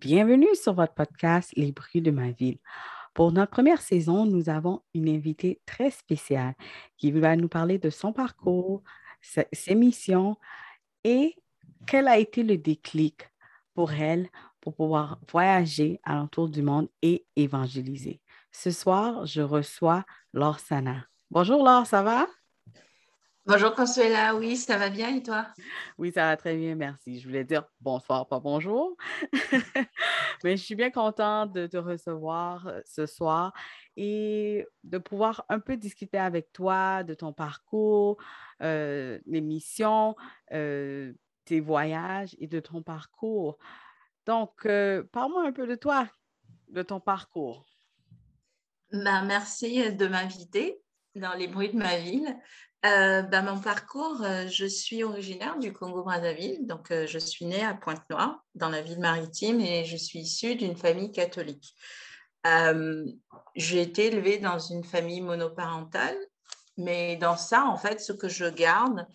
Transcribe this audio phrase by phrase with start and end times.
[0.00, 2.58] Bienvenue sur votre podcast Les bruits de ma ville.
[3.14, 6.54] Pour notre première saison, nous avons une invitée très spéciale
[6.98, 8.82] qui va nous parler de son parcours,
[9.22, 10.36] ses missions
[11.02, 11.34] et
[11.86, 13.30] quel a été le déclic
[13.72, 14.28] pour elle
[14.60, 18.20] pour pouvoir voyager à l'entour du monde et évangéliser.
[18.52, 21.06] Ce soir, je reçois Laure Sana.
[21.30, 22.26] Bonjour Laure, ça va?
[23.48, 25.46] Bonjour Consuela, oui, ça va bien et toi?
[25.98, 27.20] Oui, ça va très bien, merci.
[27.20, 28.96] Je voulais dire bonsoir, pas bonjour.
[30.42, 33.52] Mais je suis bien contente de te recevoir euh, ce soir
[33.96, 38.16] et de pouvoir un peu discuter avec toi de ton parcours,
[38.62, 40.16] euh, les missions,
[40.52, 41.12] euh,
[41.44, 43.58] tes voyages et de ton parcours.
[44.26, 44.66] Donc,
[45.12, 46.08] parle-moi un peu de toi,
[46.70, 47.64] de ton parcours.
[48.90, 50.82] Ben, merci de m'inviter
[51.16, 52.36] dans les bruits de ma ville.
[52.84, 57.64] Euh, ben, mon parcours, euh, je suis originaire du Congo-Brazzaville, donc euh, je suis née
[57.64, 61.74] à Pointe-Noire, dans la ville maritime, et je suis issue d'une famille catholique.
[63.56, 66.16] j'ai été élevée dans une famille monoparentale,
[66.76, 69.06] mais dans ça, en fait, ce que je garde,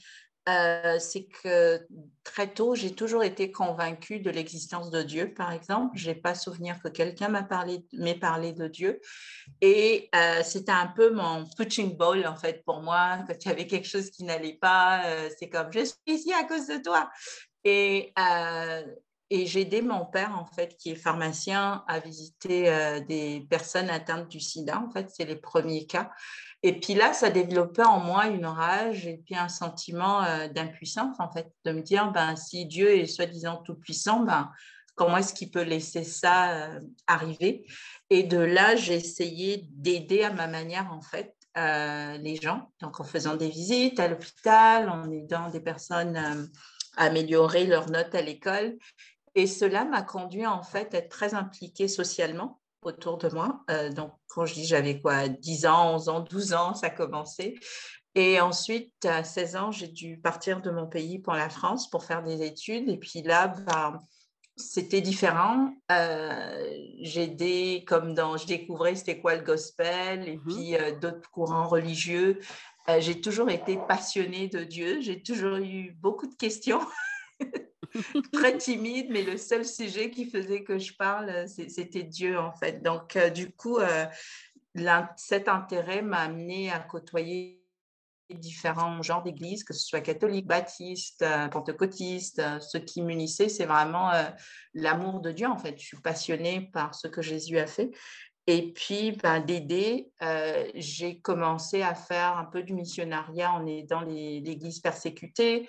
[0.50, 1.86] euh, c'est que
[2.24, 5.92] très tôt, j'ai toujours été convaincue de l'existence de Dieu, par exemple.
[5.96, 7.86] Je n'ai pas souvenir que quelqu'un m'ait parlé,
[8.20, 9.00] parlé de Dieu.
[9.62, 13.20] Et euh, c'était un peu mon punching ball, en fait, pour moi.
[13.28, 16.34] Quand il y avait quelque chose qui n'allait pas, euh, c'est comme, je suis ici
[16.34, 17.10] à cause de toi.
[17.64, 18.12] Et,
[19.32, 24.28] et j'ai aidé mon père, en fait, qui est pharmacien, à visiter des personnes atteintes
[24.28, 24.80] du sida.
[24.80, 26.12] En fait, c'est les premiers cas.
[26.64, 31.16] Et puis là, ça développait en moi une rage et puis un sentiment euh, d'impuissance,
[31.20, 34.52] en fait, de me dire, ben, si Dieu est soi-disant tout-puissant, ben,
[34.96, 37.66] comment est-ce qu'il peut laisser ça euh, arriver?
[38.12, 43.00] Et de là, j'ai essayé d'aider à ma manière, en fait, euh, les gens, donc
[43.00, 46.36] en faisant des visites à l'hôpital, en aidant des personnes à
[46.98, 48.78] améliorer leurs notes à l'école.
[49.36, 53.64] Et cela m'a conduit, en fait, à être très impliquée socialement autour de moi.
[53.70, 56.90] Euh, donc, quand je dis j'avais quoi, 10 ans, 11 ans, 12 ans, ça a
[56.90, 57.56] commencé.
[58.16, 62.04] Et ensuite, à 16 ans, j'ai dû partir de mon pays pour la France pour
[62.04, 62.90] faire des études.
[62.90, 64.00] Et puis là, bah,
[64.58, 65.74] c'était différent.
[65.92, 70.92] Euh, j'ai des, comme dans, je découvrais c'était quoi le gospel et mmh puis euh,
[71.00, 72.40] d'autres courants religieux.
[73.00, 75.00] j'ai toujours été passionnée de Dieu.
[75.00, 76.82] J'ai toujours eu beaucoup de questions.
[78.34, 82.82] très timide, mais le seul sujet qui faisait que je parle, c'était Dieu en fait.
[82.84, 84.06] Donc, euh, du coup, euh,
[85.18, 87.58] cet intérêt m'a amené à côtoyer
[88.30, 92.42] différents genres d'églises, que ce soit catholique, baptiste, euh, pentecôtiste.
[92.62, 94.12] ce qui m'unissait, c'est vraiment
[94.74, 95.78] l'amour de Dieu en fait.
[95.78, 97.92] Je suis passionnée par ce que Jésus a fait.
[98.48, 100.12] Et puis, ben, d'aider,
[100.76, 105.68] j'ai commencé à faire un peu du missionnariat en aidant l'Église persécutée,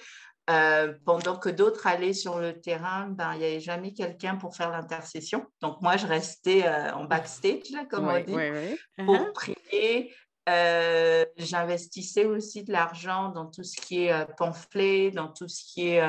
[0.51, 4.57] euh, pendant que d'autres allaient sur le terrain, ben, il n'y avait jamais quelqu'un pour
[4.57, 5.47] faire l'intercession.
[5.61, 8.35] Donc, moi, je restais euh, en backstage, là, comme on dit,
[9.05, 9.33] pour uh-huh.
[9.33, 10.15] prier.
[10.49, 15.91] Euh, j'investissais aussi de l'argent dans tout ce qui est pamphlet, dans tout ce qui
[15.91, 16.03] est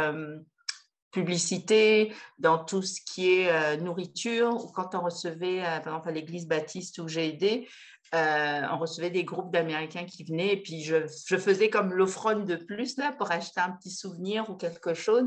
[1.11, 4.71] publicité, dans tout ce qui est nourriture.
[4.73, 7.69] Quand on recevait, par exemple, à l'église baptiste où j'ai aidé,
[8.13, 12.55] euh, on recevait des groupes d'Américains qui venaient et puis je, faisais comme l'offrande de
[12.55, 15.25] plus là pour acheter un petit souvenir ou quelque chose.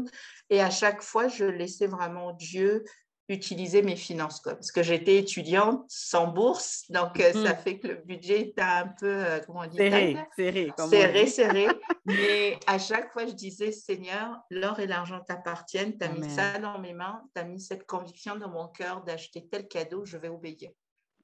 [0.50, 2.84] Et à chaque fois, je laissais vraiment Dieu
[3.28, 7.56] utiliser mes finances parce que j'étais étudiante sans bourse donc euh, ça mm.
[7.56, 11.66] fait que le budget était un peu euh, comment on dit serré serré serré serré.
[12.04, 16.60] Mais à chaque fois je disais Seigneur l'or et l'argent t'appartiennent tu as mis ça
[16.60, 20.18] dans mes mains tu as mis cette conviction dans mon cœur d'acheter tel cadeau je
[20.18, 20.70] vais obéir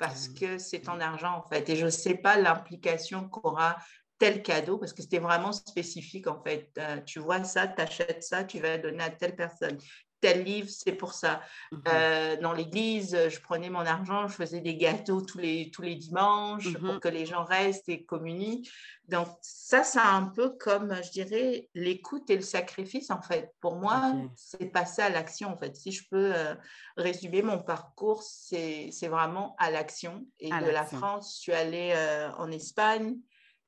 [0.02, 0.34] parce mmh.
[0.34, 1.68] que c'est ton argent en fait.
[1.68, 3.76] Et je ne sais pas l'implication qu'aura
[4.18, 6.72] tel cadeau parce que c'était vraiment spécifique en fait.
[6.76, 9.78] Euh, tu vois ça, tu achètes ça, tu vas donner à telle personne
[10.22, 11.42] tel livre, c'est pour ça.
[11.72, 15.82] Mmh euh, dans l'église, je prenais mon argent, je faisais des gâteaux tous les, tous
[15.82, 18.62] les dimanches pour mmh que les gens restent et communient.
[19.08, 23.52] Donc, ça, c'est un peu comme, je dirais, l'écoute et le sacrifice, en fait.
[23.60, 25.76] Pour moi, c'est passer à l'action, en fait.
[25.76, 26.54] Si je peux euh,
[26.96, 30.24] résumer mon parcours, c'est vraiment à l'action.
[30.38, 33.16] Et de la France, je suis allée euh, en Espagne.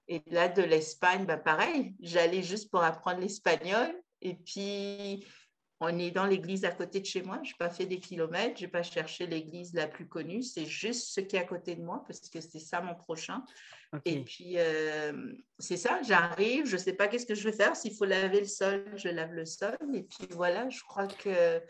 [0.07, 3.93] Et là, de l'Espagne, bah, pareil, j'allais juste pour apprendre l'espagnol.
[4.23, 5.27] Et puis,
[5.85, 7.41] on est dans l'église à côté de chez moi.
[7.43, 10.43] Je n'ai pas fait des kilomètres, je n'ai pas cherché l'église la plus connue.
[10.43, 13.45] C'est juste ce qui est à côté de moi parce que c'est ça mon prochain.
[14.05, 17.77] Et puis, euh, c'est ça, j'arrive, je ne sais pas qu'est-ce que je vais faire.
[17.77, 19.77] S'il faut laver le sol, je lave le sol.
[19.95, 21.61] Et puis voilà, je crois que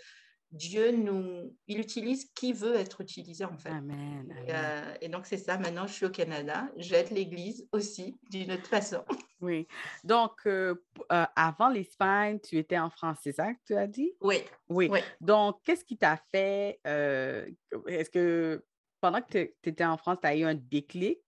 [0.54, 3.70] Dieu nous, il utilise qui veut être utilisé en fait.
[3.70, 4.32] Amen.
[4.48, 5.58] Euh, et, donc c'est ça.
[5.58, 6.68] Maintenant, je suis au Canada.
[6.76, 9.04] J'aide l'Église aussi d'une autre façon.
[9.40, 9.66] Oui.
[10.04, 10.74] Donc euh,
[11.12, 14.14] euh, avant l'Espagne, tu étais en France, c'est ça que tu as dit?
[14.22, 14.36] Oui.
[14.70, 14.88] Oui.
[15.20, 18.64] Donc qu'est-ce qui t'a fait Est-ce que
[19.02, 19.26] pendant que
[19.60, 21.20] tu étais en France, tu as eu un déclic?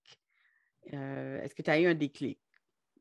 [0.85, 2.41] Est-ce que tu as eu un déclic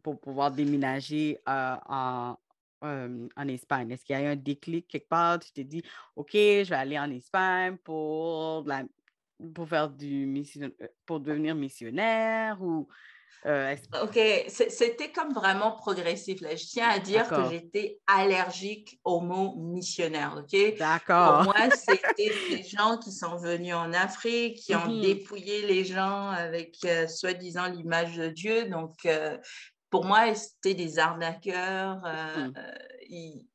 [0.03, 2.35] pour pouvoir déménager en,
[2.81, 3.91] en Espagne?
[3.91, 5.39] Est-ce qu'il y a eu un déclic quelque part?
[5.39, 5.83] Tu t'es dit,
[6.15, 8.65] OK, je vais aller en Espagne pour,
[9.53, 10.43] pour faire du
[11.05, 12.87] pour devenir missionnaire ou
[14.01, 16.41] OK, c'était comme vraiment progressif.
[16.41, 16.55] Là.
[16.55, 20.35] Je tiens à dire que j'étais allergique au mot missionnaire.
[20.39, 20.77] OK?
[20.79, 21.43] D'accord.
[21.43, 25.85] Pour moi, c'était des gens qui sont venus en Afrique, qui ont mmh dépouillé les
[25.85, 26.77] gens avec
[27.07, 28.65] soi-disant l'image de Dieu.
[28.65, 29.07] Donc,
[29.89, 32.01] pour moi, c'était des arnaqueurs.
[32.05, 32.53] Euh, mmh.
[33.09, 33.47] ils,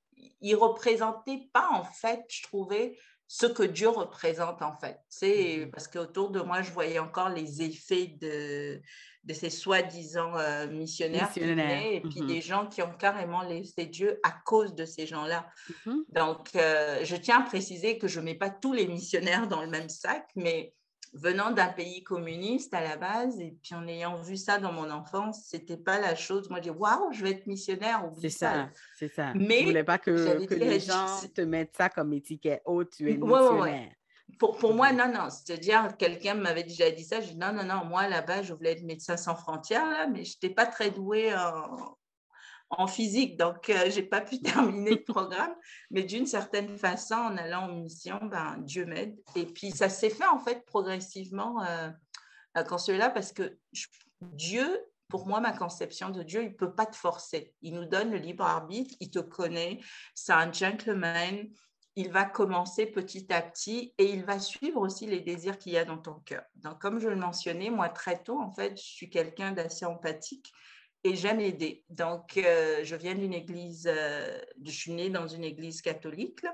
[0.42, 2.96] ne représentaient pas, en fait, je trouvais,
[3.26, 4.98] ce que Dieu représente, en fait.
[5.08, 5.70] C'est mmh.
[5.70, 8.80] parce qu'autour de moi, je voyais encore les effets de,
[9.24, 14.18] de ces soi-disant euh, missionnaires, et puis mmh des gens qui ont carrément laissé Dieu
[14.22, 15.46] à cause de ces gens-là.
[16.08, 19.62] Donc, euh, je tiens à préciser que je ne mets pas tous les missionnaires dans
[19.62, 20.74] le même sac, mais
[21.12, 24.90] venant d'un pays communiste à la base, et puis en ayant vu ça dans mon
[24.90, 26.48] enfance, c'était pas la chose.
[26.50, 28.08] Moi, dis waouh, je vais être missionnaire.
[28.20, 29.32] C'est ça, c'est ça.
[29.34, 32.62] Mais je voulais pas que, que les gens te mettent ça comme étiquette.
[32.64, 33.92] Oh, tu es missionnaire.
[34.38, 35.28] Pour, pour, moi, non, non.
[35.28, 37.20] C'est-à-dire, quelqu'un m'avait déjà dit ça.
[37.20, 37.84] Je dis non, non, non.
[37.84, 41.34] Moi, là-bas, je voulais être médecin sans frontières, là, mais je n'étais pas très douée
[41.34, 41.96] en,
[42.70, 45.54] en physique, donc euh, je n'ai pas pu terminer le programme.
[45.90, 49.16] Mais d'une certaine façon, en allant en mission, ben, Dieu m'aide.
[49.34, 51.90] Et puis, ça s'est fait en fait progressivement euh,
[52.54, 53.58] quand là parce que
[54.20, 57.54] Dieu, pour moi, ma conception de Dieu, il peut pas te forcer.
[57.62, 59.80] Il nous donne le libre arbitre, il te connaît,
[60.14, 61.48] c'est un gentleman.
[61.96, 65.76] Il va commencer petit à petit et il va suivre aussi les désirs qu'il y
[65.76, 66.44] a dans ton cœur.
[66.54, 70.52] Donc, comme je le mentionnais, moi, très tôt, en fait, je suis quelqu'un d'assez empathique
[71.04, 71.84] et j'aime aider.
[71.88, 76.44] Donc, euh, je viens d'une église, euh, je suis née dans une église catholique.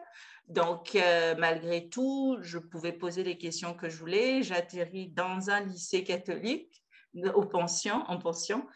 [0.49, 4.43] Donc, euh, malgré tout, je pouvais poser les questions que je voulais.
[4.43, 6.83] J'atterris dans un lycée catholique,
[7.35, 8.67] au pension, en pension.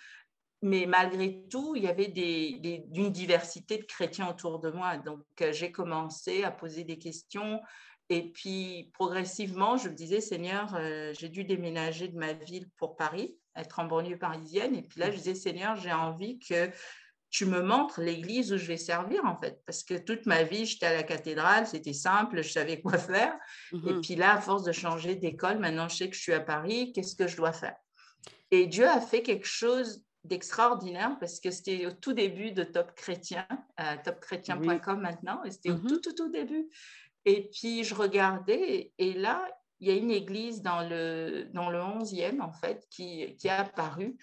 [0.62, 4.99] Mais malgré tout, il y avait des, une diversité de chrétiens autour de moi.
[4.99, 7.61] Donc, j'ai commencé à poser des questions.
[8.08, 10.76] Et puis, progressivement, je me disais, Seigneur,
[11.19, 14.75] j'ai dû déménager de ma ville pour Paris être en banlieue parisienne.
[14.75, 16.70] Et puis là, je disais, Seigneur, j'ai envie que
[17.31, 19.62] tu me montres l'église où je vais servir, en fait.
[19.64, 23.35] Parce que toute ma vie, j'étais à la cathédrale, c'était simple, je savais quoi faire.
[23.73, 24.00] Et mhm.
[24.00, 26.93] puis là, à force de changer d'école, maintenant, je sais que je suis à Paris,
[26.93, 27.76] qu'est-ce que je dois faire?
[28.50, 32.93] Et Dieu a fait quelque chose d'extraordinaire parce que c'était au tout début de Top
[32.94, 33.46] Chrétien,
[33.81, 35.87] euh, topchrétien.com maintenant, et c'était au mhm.
[35.87, 36.69] tout, tout, tout début.
[37.25, 39.46] Et puis, je regardais, et là,
[39.81, 43.61] il y a une église dans le, dans le 11e, en fait, qui, qui a
[43.61, 44.17] apparu.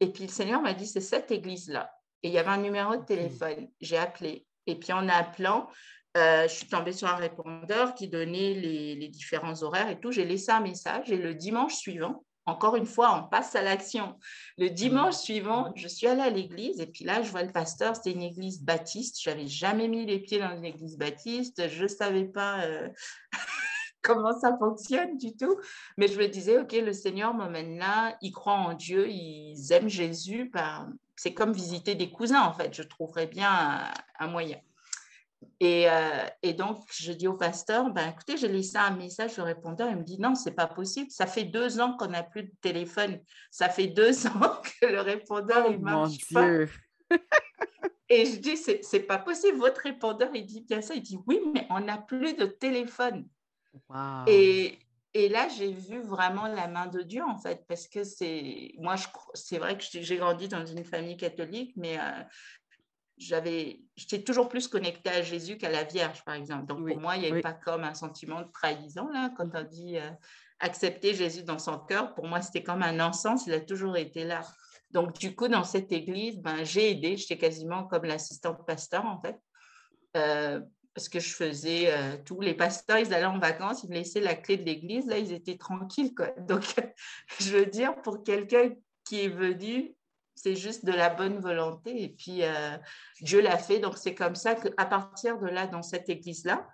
[0.00, 1.90] Et puis le Seigneur m'a dit, c'est cette église-là.
[2.22, 3.68] Et il y avait un numéro de téléphone.
[3.80, 4.46] J'ai appelé.
[4.66, 5.68] Et puis en appelant,
[6.16, 10.10] euh, je suis tombée sur un répondeur qui donnait les, les différents horaires et tout.
[10.10, 14.16] J'ai laissé un message et le dimanche suivant, encore une fois, on passe à l'action.
[14.56, 17.96] Le dimanche suivant, je suis allée à l'église et puis là, je vois le pasteur,
[17.96, 19.20] c'était une église baptiste.
[19.20, 21.68] Je n'avais jamais mis les pieds dans une église baptiste.
[21.68, 22.88] Je ne savais pas euh,
[24.06, 25.58] comment ça fonctionne du tout.
[25.96, 29.88] Mais je me disais, OK, le Seigneur m'emmène là, ils croient en Dieu, ils aiment
[29.88, 30.50] Jésus.
[30.52, 32.72] Ben, c'est comme visiter des cousins, en fait.
[32.72, 34.58] Je trouverais bien un, moyen.
[35.60, 39.44] Et, euh, et, donc, je dis au pasteur, ben, écoutez, j'ai laissé un message au
[39.44, 39.90] répondeur.
[39.90, 41.10] Il me dit, non, c'est pas possible.
[41.10, 43.18] Ça fait deux ans qu'on n'a plus de téléphone.
[43.50, 46.48] Ça fait deux ans que le répondeur, il marche pas.
[48.08, 49.58] Et je dis, c'est pas possible.
[49.58, 50.94] Votre répondeur, il dit bien ça.
[50.94, 53.26] Il dit, oui, mais on n'a plus de téléphone.
[54.26, 54.78] Et,
[55.14, 58.72] et, là, j'ai vu vraiment la main de Dieu, en fait, parce que c'est.
[58.78, 58.96] Moi,
[59.34, 62.22] c'est vrai que j'ai grandi dans une famille catholique, mais euh,
[63.16, 63.80] j'avais.
[63.96, 66.66] J'étais toujours plus connectée à Jésus qu'à la Vierge, par exemple.
[66.66, 69.62] Donc, pour moi, il n'y avait pas comme un sentiment de trahison, là, quand on
[69.62, 70.10] dit euh,
[70.60, 72.14] accepter Jésus dans son cœur.
[72.14, 74.42] Pour moi, c'était comme un encens, il a toujours été là.
[74.90, 77.16] Donc, du coup, dans cette église, ben, j'ai aidé.
[77.16, 79.36] J'étais quasiment comme l'assistante pasteur, en fait.
[80.16, 80.60] Euh,
[80.96, 84.22] parce que je faisais euh, tous les pasteurs, ils allaient en vacances, ils me laissaient
[84.22, 86.14] la clé de l'église, là, ils étaient tranquilles.
[86.14, 86.28] Quoi.
[86.38, 86.62] Donc,
[87.38, 88.70] je veux dire, pour quelqu'un
[89.04, 89.94] qui est venu
[90.38, 92.02] c'est juste de la bonne volonté.
[92.02, 92.76] Et puis, euh,
[93.22, 93.78] Dieu l'a fait.
[93.78, 96.68] Donc, c'est comme ça qu'à partir de là, dans cette église-là,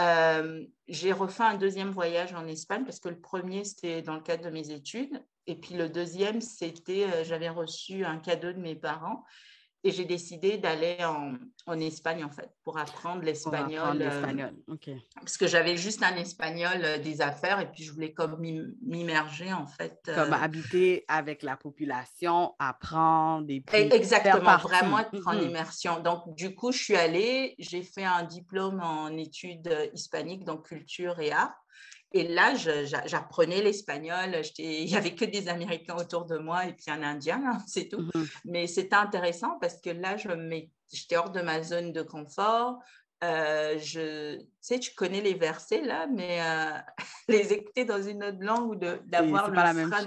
[0.00, 4.20] euh, j'ai refait un deuxième voyage en Espagne parce que le premier, c'était dans le
[4.20, 5.24] cadre de mes études.
[5.46, 9.24] Et puis le deuxième, c'était, j'avais reçu un cadeau de mes parents
[9.86, 11.34] et j'ai décidé d'aller en,
[11.66, 14.00] en, Espagne, en fait, pour apprendre l'espagnol.
[14.00, 14.50] Euh,
[15.14, 18.40] parce que j'avais juste un espagnol euh, des affaires et puis je voulais comme
[18.82, 20.00] m'immerger, en fait.
[20.08, 25.48] Euh, comme habiter avec la population, apprendre et puis Exactement, vraiment être en mm-hmm.
[25.48, 26.00] immersion.
[26.00, 31.20] Donc, du coup, je suis allée, j'ai fait un diplôme en études hispaniques, donc culture
[31.20, 31.54] et art.
[32.16, 34.40] Et là, j'apprenais l'espagnol.
[34.58, 37.88] Il n'y avait que des Américains autour de moi et puis un Indien, hein, c'est
[37.88, 38.02] tout.
[38.02, 38.40] Mm-hmm.
[38.44, 42.78] Mais c'était intéressant parce que là, j'étais hors de ma zone de confort.
[43.24, 46.78] Euh, je, tu sais, tu connais les versets là, mais euh,
[47.28, 50.04] les écouter dans une autre langue ou d'avoir le frein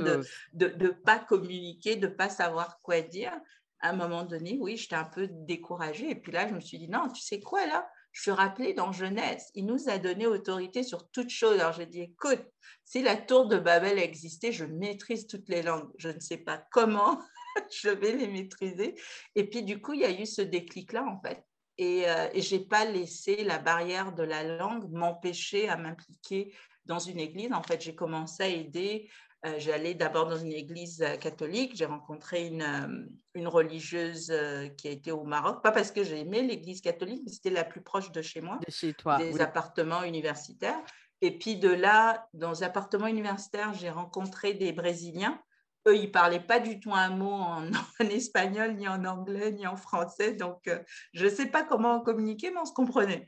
[0.53, 3.33] de ne pas communiquer, de ne pas savoir quoi dire,
[3.81, 6.09] à un moment donné, oui, j'étais un peu découragée.
[6.11, 7.89] Et puis là, je me suis dit, non, tu sais quoi là?
[8.17, 11.59] Je suis rappelée dans Genèse, il nous a donné autorité sur toutes choses.
[11.59, 12.43] Alors j'ai dit, écoute,
[12.83, 15.91] si la tour de Babel existait, je maîtrise toutes les langues.
[15.99, 17.21] Je ne sais pas comment,
[17.71, 18.95] je vais les maîtriser.
[19.35, 21.45] Et puis du coup, il y a eu ce déclic-là, en fait.
[21.77, 26.55] Et, euh, je n'ai pas laissé la barrière de la langue m'empêcher à m'impliquer
[26.85, 27.53] dans une église.
[27.53, 29.11] En fait, j'ai commencé à aider
[29.57, 31.75] j'allais d'abord dans une église euh, catholique.
[31.75, 34.33] J'ai rencontré une, euh, une religieuse
[34.77, 35.61] qui a été au Maroc.
[35.63, 38.59] Pas parce que j'ai aimé l'église catholique, mais c'était la plus proche de chez moi.
[38.65, 39.17] De chez toi.
[39.17, 40.79] Des appartements universitaires.
[41.21, 45.39] Et puis de là, dans les appartements universitaires, j'ai rencontré des Brésiliens.
[45.87, 47.71] Eux, ils ne parlaient pas du tout un mot en,
[48.09, 50.33] espagnol, ni en anglais, ni en français.
[50.33, 50.69] Donc,
[51.13, 53.25] je ne sais pas comment communiquer, mais on se comprenait.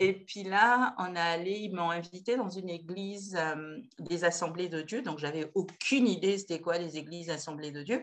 [0.00, 4.70] Et puis là, on a allé, ils m'ont invité dans une église euh, des Assemblées
[4.70, 5.02] de Dieu.
[5.02, 8.02] Donc, j'avais aucune idée c'était quoi les églises Assemblées de Dieu.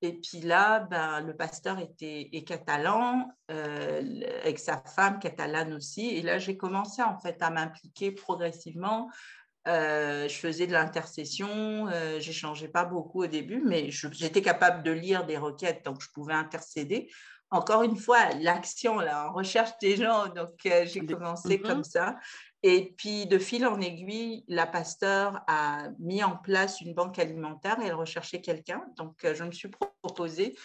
[0.00, 6.08] Et puis là, ben, le pasteur était catalan, euh, avec sa femme catalane aussi.
[6.08, 9.10] Et là, j'ai commencé en fait à m'impliquer progressivement.
[9.66, 14.90] Euh, je faisais de l'intercession, euh, j'échangeais pas beaucoup au début, mais j'étais capable de
[14.90, 17.08] lire des requêtes, donc je pouvais intercéder
[17.54, 20.26] encore une fois, l'action, là, on recherche des gens.
[20.28, 21.90] Donc, euh, j'ai commencé comme mm-hmm.
[21.90, 22.16] ça.
[22.64, 27.78] Et puis, de fil en aiguille, la pasteur a mis en place une banque alimentaire
[27.80, 28.82] et elle recherchait quelqu'un.
[28.96, 29.68] Donc, euh, je me suis
[30.02, 30.56] proposée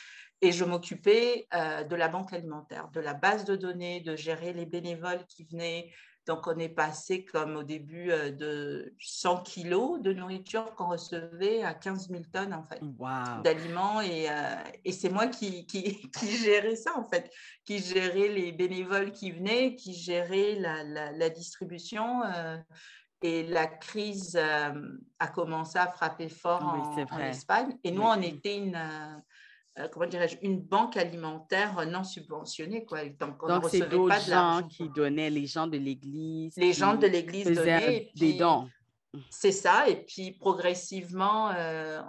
[0.42, 4.66] et je m'occupais de la banque alimentaire, de la base de données, de gérer les
[4.66, 5.92] bénévoles qui venaient,
[6.30, 11.64] donc, on est passé comme au début euh, de 100 kilos de nourriture qu'on recevait
[11.64, 12.80] à 15 000 tonnes en fait
[13.44, 14.00] d'aliments.
[14.02, 14.56] Et, euh,
[14.86, 17.32] et c'est moi qui, qui, qui, gérais ça en fait,
[17.66, 20.84] qui gérais les bénévoles qui venaient, qui gérais la,
[21.14, 22.22] la, distribution.
[22.24, 22.58] Euh,
[23.24, 27.76] et la crise a commencé à frapper fort en, Espagne.
[27.84, 28.80] Et nous, on était une
[29.88, 32.86] comment dirais-je, une banque alimentaire non subventionnée.
[32.86, 33.06] Quoi.
[33.20, 36.56] Donc, on c'est d'autres gens qui donnaient, les gens de l'Église.
[36.58, 38.12] Les gens de l'Église donnaient.
[38.16, 38.70] des dons.
[39.30, 39.88] C'est ça.
[39.88, 42.02] Et puis, progressivement, euh,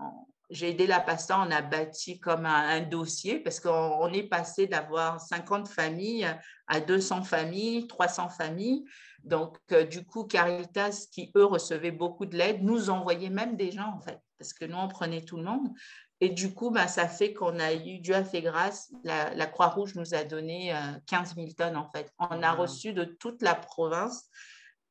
[0.50, 5.20] j'ai aidé la pasteur, on a bâti comme un, dossier parce qu'on est passé d'avoir
[5.20, 6.28] 50 familles
[6.66, 8.84] à 200 familles, 300 familles.
[9.22, 13.70] Donc, euh, du coup, Caritas, qui eux recevaient beaucoup de l'aide, nous envoyait même des
[13.70, 15.68] gens, en fait, parce que nous, on prenait tout le monde.
[16.20, 19.94] Et du coup, ben, ça fait qu'on a eu, Dieu a fait grâce, la, Croix-Rouge
[19.94, 20.74] nous a donné
[21.06, 22.12] 15 euh, 000 tonnes en fait.
[22.18, 24.28] On a reçu de toute la province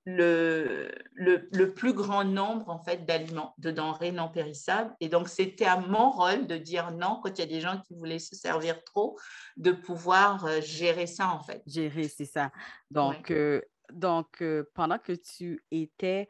[0.06, 4.92] le, le, plus grand nombre en fait d'aliments, de denrées non périssables.
[5.00, 7.80] Et donc, c'était à mon rôle de dire non quand il y a des gens
[7.86, 9.20] qui voulaient se servir trop,
[9.58, 11.62] de pouvoir euh, gérer ça en fait.
[11.68, 12.52] Gérer, c'est ça.
[12.90, 14.44] Donc, euh, donc
[14.74, 16.28] pendant que tu étais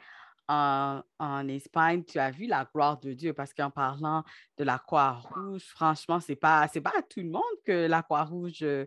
[0.49, 3.33] en, Espagne, tu as vu la gloire de Dieu?
[3.33, 4.23] Parce qu'en parlant
[4.57, 8.63] de la Croix-Rouge, franchement, ce n'est pas, pas à tout le monde que la Croix-Rouge
[8.63, 8.85] euh,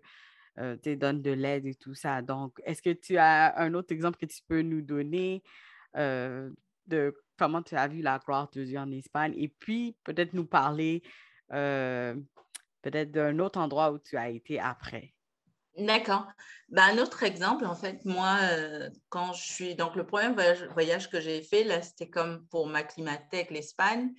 [0.59, 2.21] euh, te donne de l'aide et tout ça.
[2.21, 5.43] Donc, est-ce que tu as un autre exemple que tu peux nous donner
[5.97, 6.51] euh,
[6.87, 9.35] de comment tu as vu la gloire de Dieu en Espagne?
[9.37, 11.03] Et puis peut-être nous parler
[11.49, 15.13] peut-être d'un autre endroit où tu as été après?
[15.79, 16.27] D'accord.
[16.69, 19.75] Ben, un autre exemple, en fait, moi, euh, quand je suis.
[19.75, 20.35] Donc, le premier
[20.73, 24.13] voyage, que j'ai fait, là, c'était comme pour m'acclimater avec l'Espagne.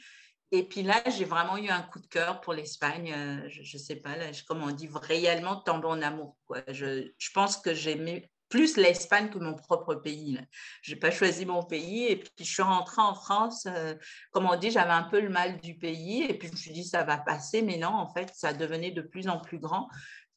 [0.52, 3.12] Et puis là, j'ai vraiment eu un coup de cœur pour l'Espagne.
[3.16, 6.38] Euh, je ne sais pas, là, comme on dit, réellement tomber en amour.
[6.68, 10.40] Je pense que j'aimais plus l'Espagne que mon propre pays.
[10.84, 12.06] Je n'ai pas choisi mon pays.
[12.06, 13.66] Et puis, je suis rentrée en France.
[13.66, 13.96] Euh,
[14.32, 16.24] comme on dit, j'avais un peu le mal du pays.
[16.24, 17.64] Et puis, je me suis dit, ça va passer.
[17.64, 19.88] Mais non, en fait, ça devenait de plus en plus grand.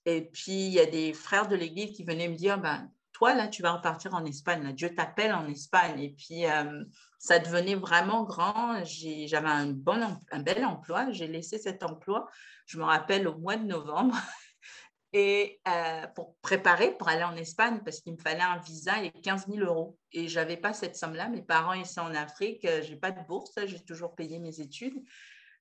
[0.06, 3.34] Et puis, il y a des frères de l'Église qui venaient me dire, ben, toi,
[3.34, 4.72] là, tu vas repartir en Espagne.
[4.72, 5.98] Dieu t'appelle en Espagne.
[6.00, 6.84] Et puis, euh,
[7.18, 8.84] ça devenait vraiment grand.
[8.84, 11.10] J'avais un, bon, un bel emploi.
[11.10, 12.28] J'ai laissé cet emploi,
[12.66, 14.14] je me rappelle, au mois de novembre.
[15.12, 19.10] Et euh, pour préparer pour aller en Espagne, parce qu'il me fallait un visa et
[19.10, 19.98] 15 000 euros.
[20.12, 21.28] Et je n'avais pas cette somme-là.
[21.28, 22.66] Mes parents étaient en Afrique.
[22.66, 23.54] Je n'ai pas de bourse.
[23.64, 25.02] J'ai toujours payé mes études.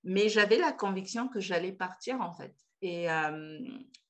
[0.04, 2.54] Mais j'avais la conviction que j'allais partir, en fait.
[2.82, 3.60] Et, euh,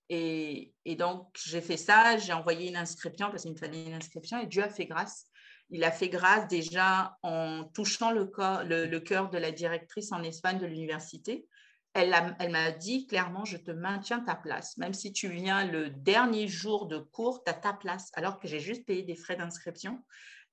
[0.10, 4.40] et, donc, j'ai fait ça, j'ai envoyé une inscription parce qu'il me fallait une inscription
[4.40, 5.26] et Dieu a fait grâce.
[5.72, 10.68] Il a fait grâce déjà en touchant le, cœur de la directrice en Espagne de
[10.68, 11.48] l'université.
[11.94, 14.78] Elle, elle m'a dit clairement, je te maintiens ta place.
[14.78, 18.48] Même si tu viens le dernier jour de cours, tu as ta place, alors que
[18.48, 20.04] j'ai juste payé des frais d'inscription.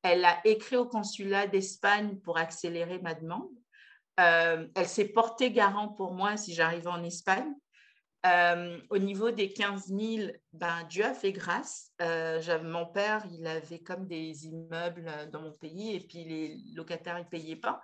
[0.03, 3.51] Elle a écrit au consulat d'Espagne pour accélérer ma demande.
[4.21, 7.53] Euh, elle s'est portée garant pour moi si j'arrivais en Espagne.
[8.25, 11.91] Euh, au niveau des 15 000, ben, Dieu a fait grâce.
[12.01, 17.19] Euh, mon père, il avait comme des immeubles dans mon pays et puis les locataires,
[17.19, 17.83] ils ne payaient pas.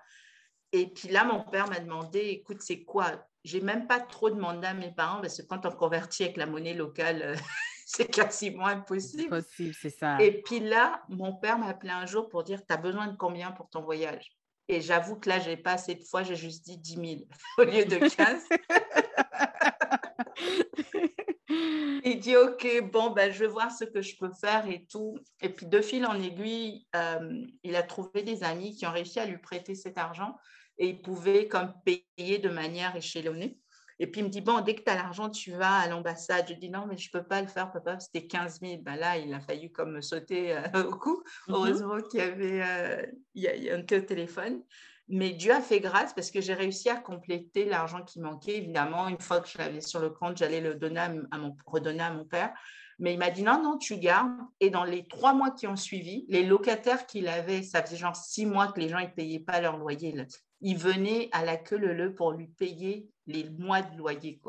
[0.72, 3.26] Et puis là, mon père m'a demandé, écoute, c'est quoi?
[3.42, 6.46] J'ai même pas trop demandé à mes parents parce que quand on convertit avec la
[6.46, 7.34] monnaie locale,
[7.86, 9.30] c'est quasiment impossible.
[9.30, 10.20] Possible, c'est ça.
[10.20, 13.16] Et puis là, mon père m'a appelé un jour pour dire, tu as besoin de
[13.16, 14.30] combien pour ton voyage?
[14.68, 17.06] Et j'avoue que là, je n'ai pas assez de fois, j'ai juste dit 10 000
[17.58, 18.44] au lieu de 15.
[22.04, 25.18] il dit ok bon ben je vais voir ce que je peux faire et tout.
[25.40, 29.20] Et puis de fil en aiguille euh, il a trouvé des amis qui ont réussi
[29.20, 30.36] à lui prêter cet argent
[30.78, 33.58] et il pouvait comme payer de manière échelonnée.
[34.00, 36.46] Et puis il me dit bon dès que tu as l'argent tu vas à l'ambassade.
[36.48, 39.16] Je dis non mais je peux pas le faire papa c'était 15 000 ben là
[39.16, 41.22] il a failli comme me sauter euh, au cou.
[41.48, 41.52] Mm-hmm.
[41.52, 44.62] heureusement qu'il y avait euh, il y a un téléphone
[45.08, 48.58] mais Dieu a fait grâce parce que j'ai réussi à compléter l'argent qui manquait.
[48.58, 52.02] Évidemment, une fois que je l'avais sur le compte, j'allais le donner à mon, redonner
[52.02, 52.52] à mon père.
[52.98, 54.36] Mais il m'a dit non, non, tu gardes.
[54.60, 58.16] Et dans les trois mois qui ont suivi, les locataires qu'il avait, ça faisait genre
[58.16, 60.14] six mois que les gens ne payaient pas leur loyer.
[60.60, 64.40] Ils venaient à la queue le le pour lui payer les mois de loyer.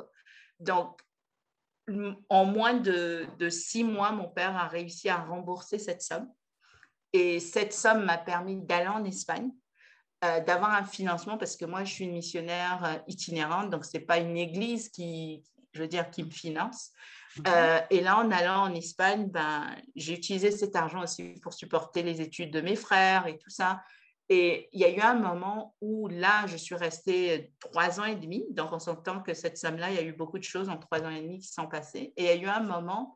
[0.60, 1.00] Donc,
[2.28, 6.28] en moins de six mois, mon père a réussi à rembourser cette somme.
[7.14, 9.52] Et cette somme m'a permis d'aller en Espagne
[10.26, 13.98] euh, d'avoir un financement parce que moi, je suis une missionnaire euh, itinérante, donc ce
[13.98, 16.92] n'est pas une église qui, je veux dire, qui me finance.
[17.48, 22.04] Euh, et là, en allant en Espagne, ben, j'ai utilisé cet argent aussi pour supporter
[22.04, 23.82] les études de mes frères et tout ça.
[24.28, 28.16] Et il y a eu un moment où là, je suis restée trois ans et
[28.16, 28.46] demi.
[28.50, 31.02] Donc, on s'entend que cette somme-là, il y a eu beaucoup de choses en trois
[31.02, 32.14] ans et demi qui sont passées.
[32.18, 33.16] Et il y a eu un moment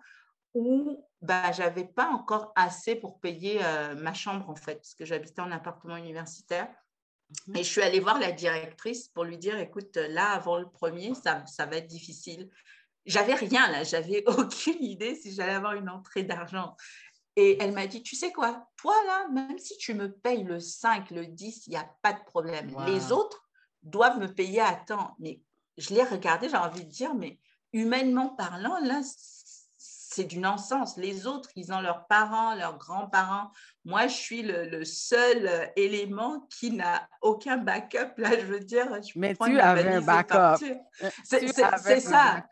[0.54, 3.60] où ben, je n'avais pas encore assez pour payer
[3.98, 6.70] ma chambre, en fait, parce que j'habitais en appartement universitaire.
[7.48, 7.58] Mhm.
[7.58, 11.14] Et je suis allée voir la directrice pour lui dire, écoute, là, avant le premier,
[11.16, 12.50] ça, ça va être difficile.
[13.06, 16.76] J'avais rien là, j'avais aucune idée si j'allais avoir une entrée d'argent.
[17.36, 20.60] Et elle m'a dit, tu sais quoi, toi là, même si tu me payes le
[20.60, 22.72] 5, le 10, il n'y a pas de problème.
[22.86, 23.50] Les autres
[23.82, 25.16] doivent me payer à temps.
[25.20, 25.42] Mais
[25.78, 27.40] je l'ai regardé, j'ai envie de dire, mais
[27.74, 29.02] humainement parlant, là,
[30.14, 30.98] c'est du non-sens.
[30.98, 33.52] Les autres, ils ont leurs parents, leurs grands-parents.
[33.84, 38.14] Moi, je suis le, seul euh, élément qui n'a aucun backup.
[38.18, 40.64] Là, je veux dire, mais tu avais un backup.
[41.04, 42.46] Euh, c'est ça.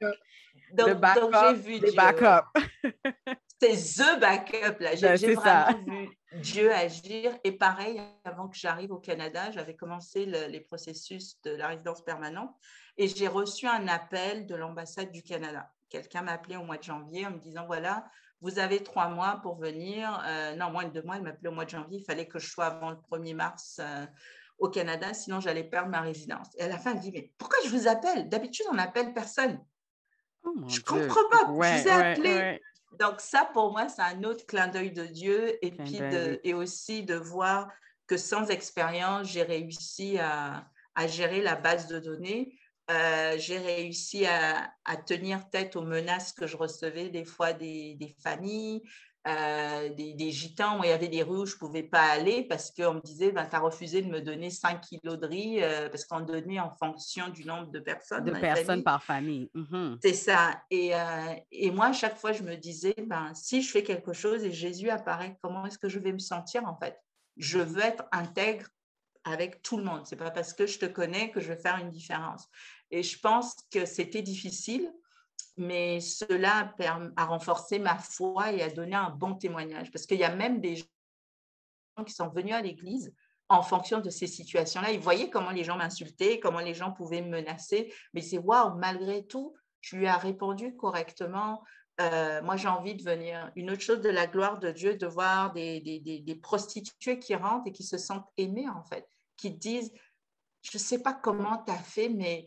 [0.74, 1.92] Donc, j'ai vu Dieu.
[3.62, 4.80] c'est the backup.
[4.80, 6.10] Là, j'ai ben, vraiment vu
[6.42, 7.38] Dieu agir.
[7.44, 12.56] Et pareil, avant que j'arrive au Canada, j'avais commencé les processus de la résidence permanente
[12.98, 16.84] et j'ai reçu un appel de l'ambassade du Canada quelqu'un m'a appelé au mois de
[16.84, 18.10] janvier en me disant voilà,
[18.42, 20.20] vous avez trois mois pour venir.
[20.26, 22.00] Euh, non, moins de deux mois, il m'a appelé au mois de janvier.
[22.00, 24.06] Il fallait que je sois avant le 1er mars euh,
[24.58, 26.48] au Canada, sinon j'allais perdre ma résidence.
[26.58, 28.30] Et à la fin, elle me dit mais pourquoi je vous appelle?
[28.30, 29.64] D'habitude, on n'appelle personne.
[30.44, 31.46] Oh je ne comprends pas.
[31.48, 32.62] je vous ai appelé.
[33.00, 35.64] Donc, ça, pour moi, c'est un autre clin d'œil de Dieu.
[35.66, 37.70] Et, puis de, et aussi de voir
[38.06, 42.58] que sans expérience, j'ai réussi à, à gérer la base de données
[42.92, 44.72] euh, j'ai réussi à,
[45.06, 48.82] tenir tête aux menaces que je recevais des fois des, familles,
[49.28, 50.76] euh, des, gitans.
[50.78, 53.02] Moi, il y avait des rues où je ne pouvais pas aller parce qu'on me
[53.02, 56.22] disait ben, Tu as refusé de me donner 5 kilos de riz euh, parce qu'on
[56.22, 58.26] donnait en fonction du nombre de personnes.
[58.26, 59.50] De personnes par famille.
[59.54, 60.00] Mhm.
[60.02, 60.62] C'est ça.
[60.70, 60.92] Et,
[61.52, 64.52] et, moi, à chaque fois, je me disais ben, Si je fais quelque chose et
[64.52, 67.00] Jésus apparaît, comment est-ce que je vais me sentir en fait?
[67.38, 68.68] Je veux être intègre
[69.24, 70.02] avec tout le monde.
[70.06, 72.48] C'est pas parce que je te connais que je vais faire une différence.
[72.92, 74.92] Et je pense que c'était difficile,
[75.58, 76.74] mais cela
[77.16, 79.92] a renforcé ma foi et a donné un bon témoignage.
[79.92, 83.14] Parce qu'il y a même des gens qui sont venus à l'église
[83.50, 84.92] en fonction de ces situations-là.
[84.92, 88.78] Ils voyaient comment les gens m'insultaient, comment les gens pouvaient me menacer, mais c'est waouh,
[88.78, 91.62] malgré tout, je lui ai répondu correctement.
[92.00, 93.52] euh, moi, j'ai envie de venir.
[93.56, 97.36] Une autre chose de la gloire de Dieu, de voir des, des, des, prostituées qui
[97.36, 99.92] rentrent et qui se sentent aimées, en fait, qui disent,
[100.62, 102.46] je ne sais pas comment tu as fait, mais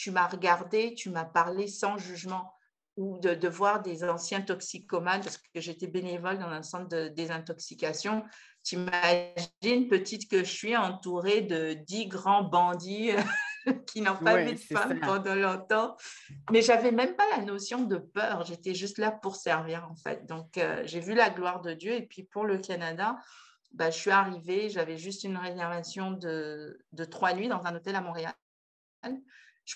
[0.00, 2.54] tu m'as regardé, tu m'as parlé sans jugement.
[2.96, 7.08] Ou de, de, voir des anciens toxicomanes, parce que j'étais bénévole dans un centre de
[7.08, 8.24] désintoxication.
[8.64, 13.10] Tu imagines, petite que je suis, entourée de dix grands bandits
[13.86, 15.96] qui n'ont pas vu de femme pendant longtemps.
[16.50, 18.44] Mais j'avais même pas la notion de peur.
[18.44, 20.26] J'étais juste là pour servir, en fait.
[20.26, 21.92] Donc, euh, j'ai vu la gloire de Dieu.
[21.92, 23.16] Et puis, pour le Canada,
[23.72, 27.94] bah, je suis arrivée, j'avais juste une réservation de, de, trois nuits dans un hôtel
[27.94, 28.34] à Montréal.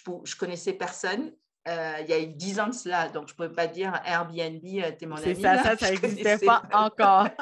[0.05, 1.33] Je ne connaissais personne.
[1.67, 3.99] Euh, il y a eu dix ans de cela, donc je ne pouvais pas dire
[4.05, 5.35] Airbnb, euh, t'es mon ami.
[5.35, 7.29] C'est ça, ça, ça n'existait pas encore.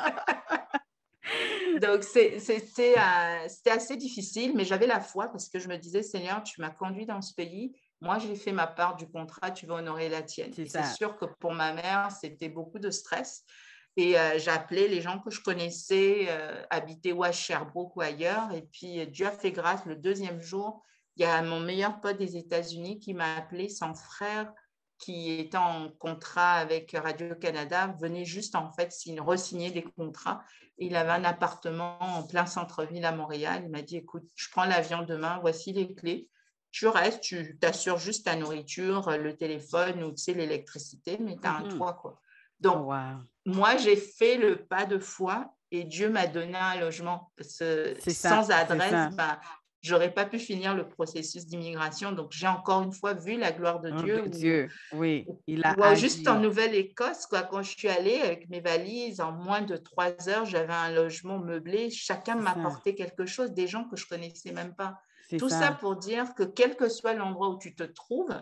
[1.81, 6.43] Donc, euh, c'était assez difficile, mais j'avais la foi parce que je me disais, Seigneur,
[6.43, 7.75] tu m'as conduit dans ce pays.
[8.01, 10.53] Moi, j'ai fait ma part du contrat, tu vas honorer la tienne.
[10.53, 13.45] C'est sûr que pour ma mère, c'était beaucoup de stress.
[13.97, 18.53] Et euh, j'appelais les gens que je connaissais, euh, habitaient ou à Sherbrooke ou ailleurs.
[18.53, 19.85] Et puis, Dieu a fait grâce.
[19.85, 20.83] Le deuxième jour,
[21.16, 24.53] il y a mon meilleur pote des États-Unis qui m'a appelé, son frère
[25.03, 30.44] qui était en contrat avec Radio-Canada, venait juste en fait re-signer des contrats.
[30.79, 33.62] Il avait un appartement en plein centre-ville à Montréal.
[33.64, 36.29] Il m'a dit, écoute, je prends l'avion demain, voici les clés.
[36.70, 41.48] Tu restes, tu t'assures juste ta nourriture, le téléphone ou tu sais, l'électricité, mais tu
[41.48, 41.94] as un toit.
[41.94, 42.20] Quoi.
[42.61, 42.94] Donc, oh,
[43.44, 47.33] moi, j'ai fait le pas de foi et Dieu m'a donné un logement.
[47.40, 49.40] sans adresse, bah,
[49.83, 52.12] j'aurais pas pu finir le processus d'immigration.
[52.12, 54.29] Donc, j'ai encore une fois vu la gloire de oh, Dieu.
[54.29, 55.27] Dieu, oui.
[55.47, 59.62] Il a juste en Nouvelle-Écosse, quoi, quand je suis allée avec mes valises, en moins
[59.62, 61.90] de trois heures, j'avais un logement meublé.
[61.90, 64.99] Chacun m'apportait quelque chose, des gens que je connaissais même pas.
[65.38, 65.61] Tout ça.
[65.61, 68.35] ça pour dire que quel que soit l'endroit où tu te trouves,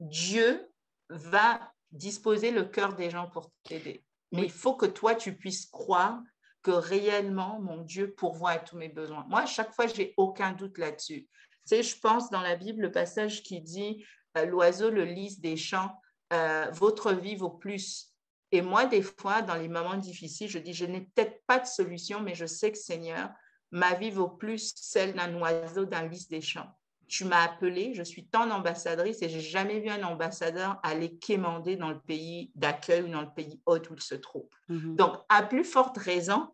[0.00, 0.66] Dieu
[1.10, 4.02] va disposer le cœur des gens pour t'aider.
[4.32, 6.22] Mais il faut que toi, tu puisses croire
[6.62, 9.26] que réellement, mon Dieu pourvoit à tous mes besoins.
[9.28, 11.22] Moi, à chaque fois, j'ai aucun doute là-dessus.
[11.24, 11.28] Tu
[11.64, 14.04] sais, je pense dans la Bible, le passage qui dit
[14.36, 16.00] euh, L'oiseau, le lys des champs,
[16.32, 18.12] euh, votre vie vaut plus.
[18.52, 21.66] Et moi, des fois, dans les moments difficiles, je dis Je n'ai peut-être pas de
[21.66, 23.30] solution, mais je sais que Seigneur,
[23.70, 26.68] ma vie vaut plus celle d'un oiseau, d'un lys des champs.
[27.12, 31.76] Tu m'as appelé, je suis ton ambassadrice et j'ai jamais vu un ambassadeur aller quémander
[31.76, 34.48] dans le pays d'accueil ou dans le pays hôte où il se trouve.
[34.70, 34.96] Mhm.
[34.96, 36.48] Donc, à plus forte raison,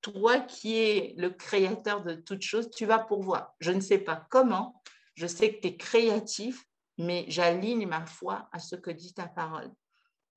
[0.00, 3.56] toi qui es le créateur de toutes choses, tu vas pourvoir.
[3.58, 4.80] Je ne sais pas comment,
[5.16, 6.64] je sais que tu es créatif,
[6.96, 9.72] mais j'aligne ma foi à ce que dit ta parole.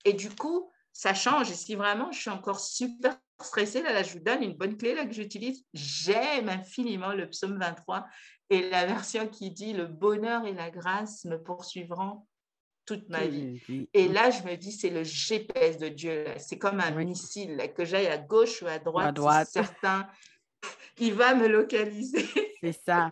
[0.03, 1.51] Et du coup, ça change.
[1.51, 4.77] Et si vraiment je suis encore super stressée, là, là je vous donne une bonne
[4.77, 5.63] clé là, que j'utilise.
[5.73, 8.05] J'aime infiniment le psaume 23
[8.49, 12.25] et la version qui dit le bonheur et la grâce me poursuivront
[12.85, 13.87] toute ma vie.
[13.93, 16.25] Et là, je me dis, c'est le GPS de Dieu.
[16.37, 19.07] C'est comme un missile, que j'aille à gauche ou à droite.
[19.07, 19.47] À droite.
[19.49, 20.07] Certain,
[20.99, 22.25] il va me localiser.
[22.61, 23.09] c'est ça.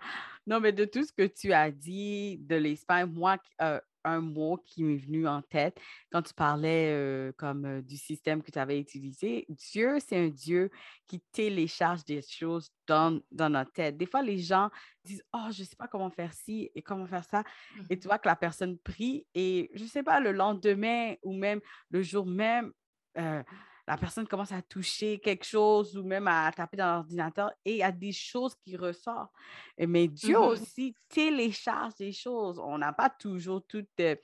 [0.48, 4.57] Non, mais de tout ce que tu as dit de l'Espagne, moi, euh, un mot
[4.57, 5.79] qui m'est venu en tête
[6.11, 9.45] quand tu parlais euh, comme euh, du système que tu avais utilisé.
[9.49, 10.69] Dieu, c'est un Dieu
[11.07, 13.97] qui télécharge des choses dans, dans notre tête.
[13.97, 14.69] Des fois, les gens
[15.03, 17.43] disent Oh, je ne sais pas comment faire ci et comment faire ça.
[17.89, 18.09] Et tu mmh.
[18.09, 22.01] vois que la personne prie et je ne sais pas, le lendemain ou même le
[22.01, 22.71] jour même,
[23.17, 23.43] euh,
[23.88, 27.78] la personne commence à toucher quelque chose ou même à taper dans l'ordinateur et il
[27.78, 29.32] y a des choses qui ressortent.
[29.78, 32.60] Mais Dieu mmh aussi télécharge des choses.
[32.60, 34.15] On n'a pas toujours toutes, euh,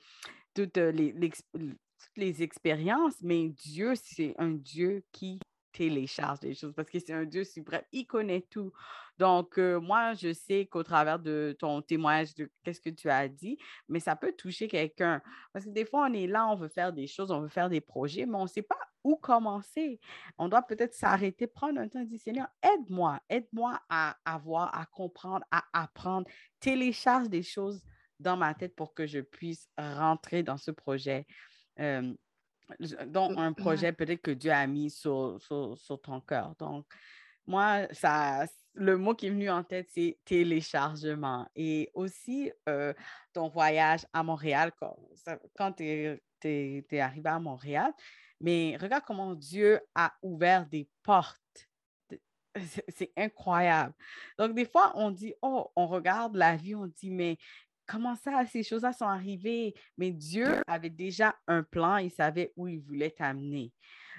[0.54, 5.38] toutes, euh, les, toutes les expériences, mais Dieu, c'est un Dieu qui
[5.72, 7.82] télécharge des choses parce que c'est un Dieu suprême.
[7.92, 8.72] Il connaît tout.
[9.18, 13.28] Donc, euh, moi, je sais qu'au travers de ton témoignage de qu'est-ce que tu as
[13.28, 15.20] dit, mais ça peut toucher quelqu'un.
[15.52, 17.68] Parce que des fois, on est là, on veut faire des choses, on veut faire
[17.68, 19.98] des projets, mais on ne sait pas où commencer.
[20.38, 24.86] On doit peut-être s'arrêter, prendre un temps et dire, Seigneur, aide-moi, aide-moi à avoir, à
[24.86, 26.26] comprendre, à apprendre.
[26.60, 27.82] Télécharge des choses
[28.20, 31.26] dans ma tête pour que je puisse rentrer dans ce projet.
[31.80, 32.14] Euh,
[33.06, 36.54] dont un projet peut-être que Dieu a mis sur, sur ton cœur.
[36.58, 36.84] Donc,
[37.46, 38.46] moi, ça,
[38.78, 41.48] le mot qui est venu en tête, c'est téléchargement.
[41.56, 42.94] Et aussi, euh,
[43.32, 44.72] ton voyage à Montréal,
[45.56, 47.92] quand, tu es, arrivé à Montréal,
[48.40, 51.68] mais regarde comment Dieu a ouvert des portes.
[52.88, 53.94] C'est incroyable.
[54.38, 57.36] Donc, des fois, on dit, oh, on regarde la vie, on dit, mais
[57.86, 59.74] comment ça, ces choses-là sont arrivées?
[59.96, 63.72] Mais Dieu avait déjà un plan, il savait où il voulait t'amener.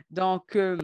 [0.09, 0.77] Donc, euh,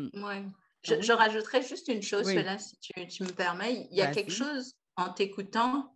[0.85, 3.87] je, rajouterais juste une chose, là, si tu, me permets.
[3.91, 5.95] Il y a quelque chose en t'écoutant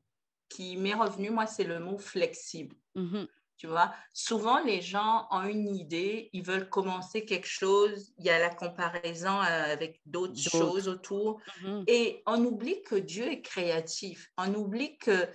[0.50, 2.76] qui m'est revenu, moi, c'est le mot flexible.
[2.96, 3.26] Mmh
[3.58, 8.30] Tu vois, souvent les gens ont une idée, ils veulent commencer quelque chose, il y
[8.30, 11.84] a la comparaison euh, avec d'autres choses autour, mm-hmm.
[11.88, 15.28] et on oublie que Dieu est créatif, on oublie que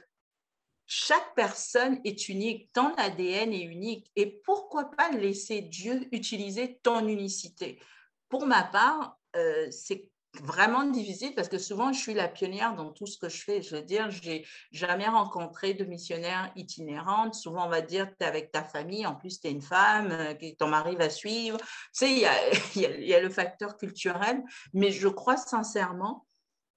[0.87, 7.07] chaque personne est unique, ton ADN est unique, et pourquoi pas laisser Dieu utiliser ton
[7.07, 7.81] unicité?
[8.29, 10.11] Pour ma part, euh, c'est
[10.43, 13.63] vraiment difficile parce que souvent je suis la pionnière dans tout ce que je fais.
[13.63, 17.35] Je veux dire, j'ai jamais rencontré de missionnaire itinérante.
[17.35, 20.11] Souvent, on va dire, tu es avec ta famille, en plus, tu es une femme,
[20.11, 21.59] euh, ton mari va suivre.
[21.59, 22.19] Tu sais, il
[22.75, 24.43] y y a, le facteur culturel,
[24.73, 26.27] mais je crois sincèrement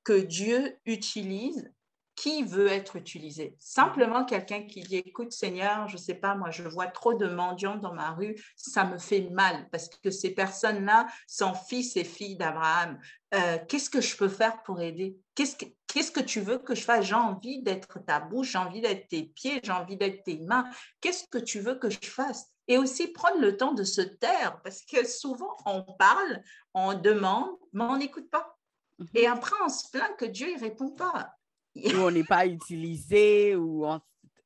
[0.04, 1.72] que Dieu utilise
[2.18, 3.56] qui veut être utilisé.
[3.60, 7.28] Simplement quelqu'un qui dit, écoute Seigneur, je ne sais pas, moi je vois trop de
[7.28, 12.04] mendiants dans ma rue, ça me fait mal parce que ces personnes-là sont fils et
[12.04, 13.00] filles d'Abraham.
[13.36, 15.16] Euh, qu'est-ce que je peux faire pour aider?
[15.36, 17.06] Qu'est-ce que, tu veux que je fasse?
[17.06, 20.68] J'ai envie d'être ta bouche, j'ai envie d'être tes pieds, j'ai envie d'être tes mains.
[21.02, 22.48] Qu'est-ce que tu veux que je fasse?
[22.68, 26.42] Et aussi prendre le temps de se taire, parce que souvent on parle,
[26.74, 28.58] on demande, mais on n'écoute pas.
[28.98, 29.08] Mhm.
[29.14, 31.37] Et après, on se plaint que Dieu ne répond pas
[31.86, 33.86] ou on n'est pas utilisé, ou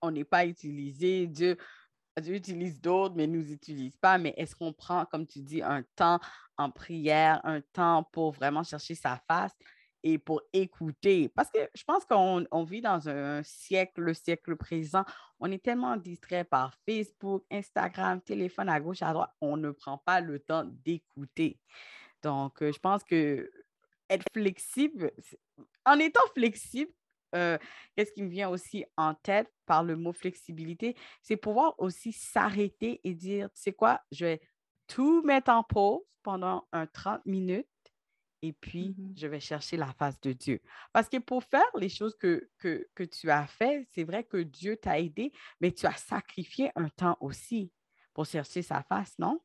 [0.01, 1.27] on n'est pas utilisé.
[1.27, 1.57] Dieu,
[2.19, 4.17] Dieu utilise d'autres, mais ne nous utilise pas.
[4.17, 6.19] Mais est-ce qu'on prend, comme tu dis, un temps
[6.57, 9.55] en prière, un temps pour vraiment chercher sa face
[10.03, 11.29] et pour écouter?
[11.29, 15.05] Parce que je pense qu'on vit dans un siècle, le siècle présent,
[15.39, 19.97] on est tellement distrait par Facebook, Instagram, téléphone à gauche, à droite, on ne prend
[19.97, 21.59] pas le temps d'écouter.
[22.21, 23.49] Donc, euh, je pense que
[24.09, 25.11] être flexible,
[25.85, 26.91] en étant flexible,
[27.35, 27.57] euh,
[27.95, 32.99] qu'est-ce qui me vient aussi en tête par le mot flexibilité, c'est pouvoir aussi s'arrêter
[33.03, 34.41] et dire, tu sais quoi, je vais
[34.87, 37.67] tout mettre en pause pendant un 30 minutes
[38.41, 40.61] et puis mmh je vais chercher la face de Dieu.
[40.93, 44.37] Parce que pour faire les choses que, que, que tu as fait, c'est vrai que
[44.37, 47.71] Dieu t'a aidé, mais tu as sacrifié un temps aussi
[48.13, 49.39] pour chercher sa face, non?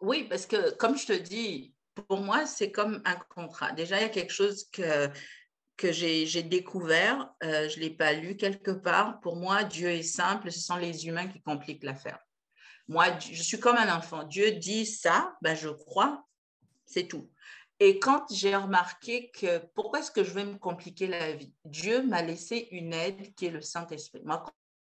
[0.00, 1.74] Oui, parce que comme je te dis,
[2.06, 3.72] pour moi, c'est comme un contrat.
[3.72, 5.08] Déjà, il y a quelque chose que
[5.78, 9.20] que j'ai découvert, euh, je ne l'ai pas lu quelque part.
[9.20, 12.18] Pour moi, Dieu est simple, ce sont les humains qui compliquent l'affaire.
[12.88, 14.24] Moi, je suis comme un enfant.
[14.24, 16.26] Dieu dit ça, ben je crois,
[16.84, 17.30] c'est tout.
[17.80, 21.54] Et quand j'ai remarqué que pourquoi est-ce que je vais me compliquer la vie?
[21.64, 24.22] Dieu m'a laissé une aide qui est le Saint-Esprit.
[24.24, 24.44] Moi,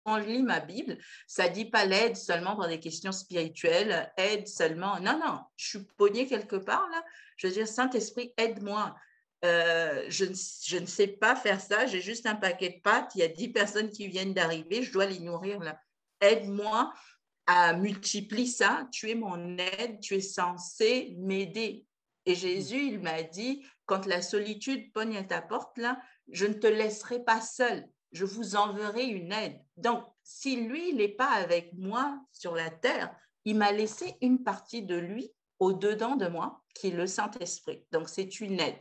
[0.04, 4.46] quand je lis ma Bible, ça dit pas l'aide seulement pour des questions spirituelles, aide
[4.46, 5.00] seulement.
[5.00, 7.02] Non, non, je suis pogné quelque part là.
[7.36, 8.94] Je veux dire, Saint-Esprit, aide-moi.
[9.44, 13.22] Euh, je, ne, sais pas faire ça, j'ai juste un paquet de pâtes, il y
[13.22, 15.80] a 10 personnes qui viennent d'arriver, je dois les nourrir là.
[16.20, 16.92] Aide-moi
[17.46, 21.86] à multiplier ça, tu es mon aide, tu es censé m'aider.
[22.26, 26.54] Et Jésus, il m'a dit, quand la solitude pogne à ta porte là, je ne
[26.54, 29.58] te laisserai pas seul, je vous enverrai une aide.
[29.76, 34.82] Donc, si lui, n'est pas avec moi sur la terre, il m'a laissé une partie
[34.82, 37.84] de lui au-dedans de moi, qui est le Saint-Esprit.
[37.92, 38.78] Donc, c'est une aide.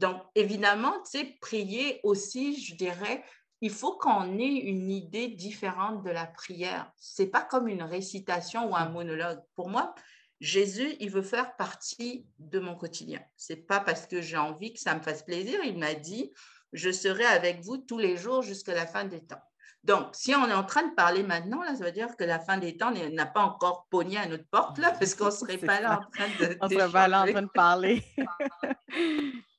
[0.00, 3.22] Donc, évidemment, tu sais, prier aussi, je dirais,
[3.60, 6.90] il faut qu'on ait une idée différente de la prière.
[6.96, 9.40] C'est pas comme une récitation ou un monologue.
[9.54, 9.94] Pour moi,
[10.40, 13.20] Jésus, il veut faire partie de mon quotidien.
[13.36, 15.60] C'est pas parce que j'ai envie que ça me fasse plaisir.
[15.64, 16.32] Il m'a dit,
[16.72, 19.42] je serai avec vous tous les jours jusqu'à la fin des temps.
[19.84, 22.40] Donc, si on est en train de parler maintenant, là, ça veut dire que la
[22.40, 25.58] fin des temps n'a pas encore pogné à notre porte, là, parce qu'on ne serait
[25.58, 26.56] pas là en train de.
[26.62, 28.02] On serait pas là en train de parler.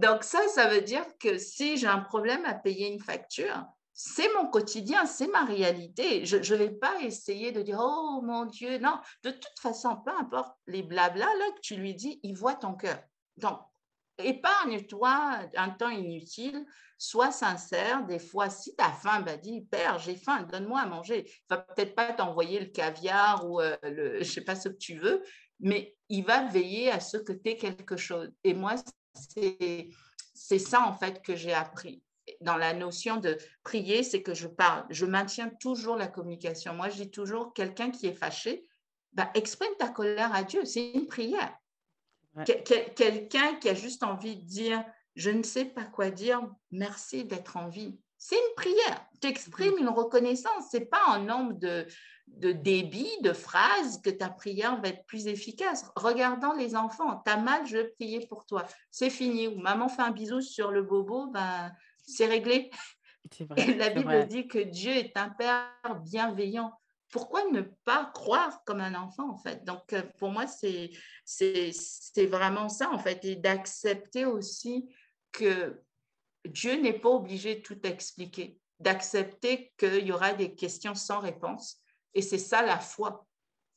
[0.00, 4.32] Donc ça, ça veut dire que si j'ai un problème à payer une facture, c'est
[4.34, 6.24] mon quotidien, c'est ma réalité.
[6.24, 8.98] Je ne vais pas essayer de dire, oh mon Dieu, non.
[9.24, 12.72] De toute façon, peu importe les blabla là, que tu lui dis, il voit ton
[12.72, 12.98] cœur.
[13.36, 13.58] Donc,
[14.16, 16.64] épargne-toi un temps inutile,
[16.96, 18.06] sois sincère.
[18.06, 21.26] Des fois, si tu as faim, bah dis, Père, j'ai faim, donne-moi à manger.
[21.26, 24.78] Il va peut-être pas t'envoyer le caviar ou euh, le, je sais pas ce que
[24.78, 25.22] tu veux,
[25.58, 28.30] mais il va veiller à ce que tu aies quelque chose.
[28.44, 28.76] Et moi,
[29.14, 32.02] c'est ça en fait que j'ai appris.
[32.40, 36.74] Dans la notion de prier, c'est que je parle, je maintiens toujours la communication.
[36.74, 38.66] Moi, je dis toujours, quelqu'un qui est fâché,
[39.12, 41.52] bah, exprime ta colère à Dieu, c'est une prière.
[42.44, 44.84] quelqu'un qui a juste envie de dire,
[45.16, 47.98] je ne sais pas quoi dire, merci d'être en vie.
[48.16, 49.06] C'est une prière.
[49.20, 49.80] Tu exprimes mm-hmm.
[49.80, 50.70] une reconnaissance.
[50.70, 51.86] Ce n'est pas un nombre de,
[52.38, 55.84] de débit, de phrases, que ta prière va être plus efficace.
[55.96, 58.64] Regardant les enfants, t'as mal, je vais prier pour toi.
[58.90, 59.48] C'est fini.
[59.48, 61.70] Ou maman fait un bisou sur le bobo, ben,
[62.06, 62.70] c'est réglé.
[63.40, 65.68] Vrai, la Bible dit que Dieu est un Père
[66.02, 66.72] bienveillant.
[67.10, 69.64] Pourquoi ne pas croire comme un enfant, en fait?
[69.64, 70.90] Donc, euh, pour moi, c'est
[72.16, 74.88] vraiment ça, en fait, et d'accepter aussi
[75.32, 75.82] que
[76.44, 81.79] Dieu n'est pas obligé de tout expliquer, d'accepter qu'il y aura des questions sans réponse,
[82.14, 83.26] Et c'est ça la foi.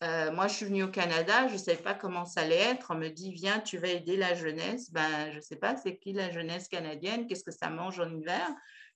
[0.03, 2.87] Euh, moi, je suis venue au Canada, je ne savais pas comment ça allait être.
[2.91, 4.91] On me dit, viens, tu vas aider la jeunesse.
[4.91, 8.13] Ben, je ne sais pas, c'est qui la jeunesse canadienne, qu'est-ce que ça mange en
[8.13, 8.49] hiver?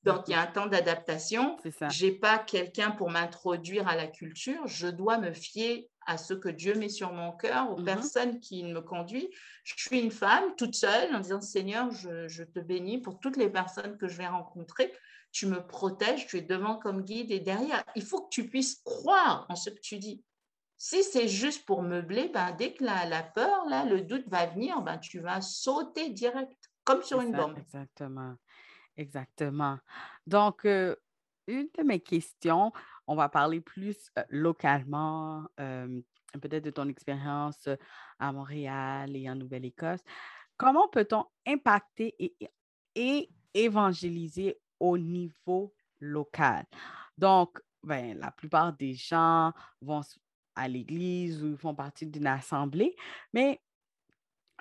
[0.03, 1.57] Donc, il y a un temps d'adaptation.
[1.63, 4.67] Je n'ai pas quelqu'un pour m'introduire à la culture.
[4.67, 7.85] Je dois me fier à ce que Dieu met sur mon cœur, aux mhm.
[7.85, 9.29] personnes qui me conduisent.
[9.63, 13.37] Je suis une femme toute seule en disant, Seigneur, je, je te bénis pour toutes
[13.37, 14.93] les personnes que je vais rencontrer
[15.37, 17.83] tu me protèges, tu es devant comme guide et derrière.
[17.95, 20.23] Il faut que tu puisses croire en ce que tu dis.
[20.77, 24.47] Si c'est juste pour meubler, ben, dès que la, la, peur, là, le doute va
[24.47, 27.55] venir, ben, tu vas sauter direct, comme sur une bombe.
[27.55, 28.35] Exactement.
[28.95, 29.77] Exactement.
[30.25, 30.95] Donc, euh,
[31.45, 32.71] une de mes questions,
[33.05, 36.01] on va parler plus euh, localement, euh,
[36.41, 37.69] peut-être de ton expérience
[38.17, 40.01] à Montréal et en Nouvelle-Écosse.
[40.57, 42.35] Comment peut-on impacter et,
[42.95, 46.65] et évangéliser au niveau local?
[47.17, 50.01] Donc, ben, la plupart des gens vont
[50.55, 52.95] à l'église ou font partie d'une assemblée,
[53.33, 53.61] mais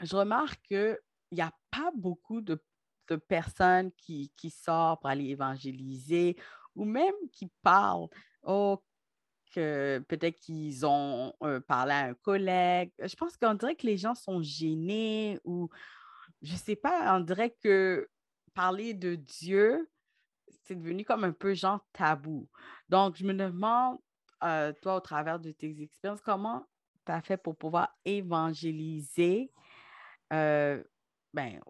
[0.02, 0.98] je remarque qu'il
[1.32, 2.60] n'y a pas beaucoup de,
[3.28, 6.36] personnes qui, sortent pour aller évangéliser
[6.74, 8.08] ou même qui parlent.
[8.42, 8.82] Oh,
[9.52, 12.92] que peut-être qu'ils ont euh, parlé à un collègue.
[12.98, 15.70] Je pense qu'on dirait que les gens sont gênés ou
[16.42, 18.08] je ne sais pas, on dirait que
[18.54, 19.88] parler de Dieu,
[20.66, 22.48] c'est devenu comme un peu genre tabou.
[22.88, 23.98] Donc, je me demande
[24.44, 26.66] euh, toi, au travers de tes expériences, comment
[27.06, 29.52] tu as fait pour pouvoir évangéliser
[30.32, 30.82] euh,
[31.32, 31.60] ben,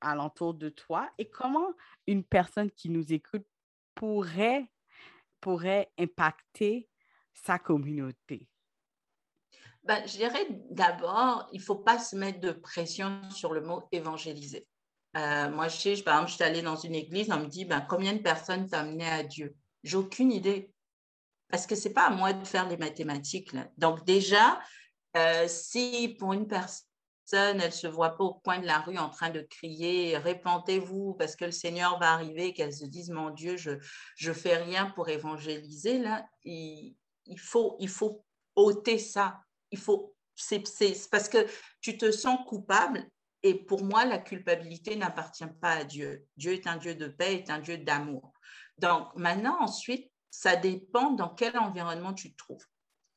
[0.00, 1.10] alentour de toi?
[1.18, 1.72] Et comment
[2.06, 3.46] une personne qui nous écoute
[3.94, 4.70] pourrait,
[5.40, 6.88] pourrait impacter
[7.32, 8.48] sa communauté?
[9.84, 13.88] Ben, je dirais d'abord, il ne faut pas se mettre de pression sur le mot
[13.92, 14.68] évangéliser.
[15.16, 17.64] Euh, moi, je sais, par exemple, je suis allée dans une église, on me dit
[17.64, 19.56] ben, combien de personnes t'ont amené à Dieu?
[19.82, 20.72] J'ai aucune idée
[21.48, 23.50] parce que ce n'est pas à moi de faire les mathématiques.
[23.76, 24.60] Donc déjà,
[25.16, 26.86] euh, si pour une personne,
[27.32, 31.14] elle ne se voit pas au coin de la rue en train de crier, répentez-vous
[31.14, 33.78] parce que le Seigneur va arriver, qu'elle se dise, mon Dieu, je
[34.28, 36.94] ne fais rien pour évangéliser, là, il,
[37.36, 39.40] faut, il faut ôter ça.
[39.70, 40.62] Il faut, c'est,
[41.10, 41.46] parce que
[41.80, 43.08] tu te sens coupable
[43.42, 46.26] et pour moi, la culpabilité n'appartient pas à Dieu.
[46.36, 48.32] Dieu est un Dieu de paix, est un Dieu d'amour.
[48.78, 52.64] Donc maintenant, ensuite, ça dépend dans quel environnement tu te trouves.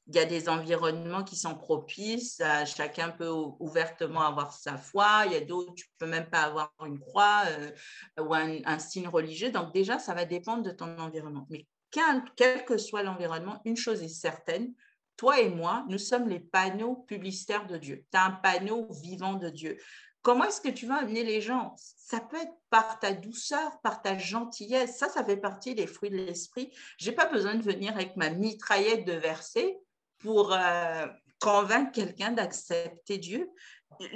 [0.08, 5.32] Il y a des environnements qui sont propices, chacun peut ouvertement avoir sa foi, il
[5.32, 7.72] y a d'autres, tu peux même pas avoir une croix euh,
[8.20, 9.52] ou un, signe religieux.
[9.52, 11.48] Donc déjà, ça va dépendre de ton environnement.
[11.50, 14.74] Mais quel, quel que soit l'environnement, une chose est certaine,
[15.16, 18.04] toi et moi, nous sommes les panneaux publicitaires de Dieu.
[18.12, 19.78] Tu as un panneau vivant de Dieu.
[20.24, 21.76] Comment est-ce que tu vas amener les gens?
[21.78, 24.98] Ça peut être par ta douceur, par ta gentillesse.
[24.98, 26.74] Ça, ça fait partie des fruits de l'esprit.
[26.98, 29.78] Je n'ai pas besoin de venir avec ma mitraillette de versets
[30.20, 31.06] pour euh,
[31.42, 33.50] convaincre quelqu'un d'accepter Dieu.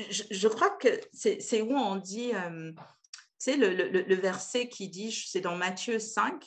[0.09, 2.79] Je, crois que c'est où on dit, euh, tu
[3.37, 6.41] sais, le, verset qui dit, c'est dans Matthieu 5,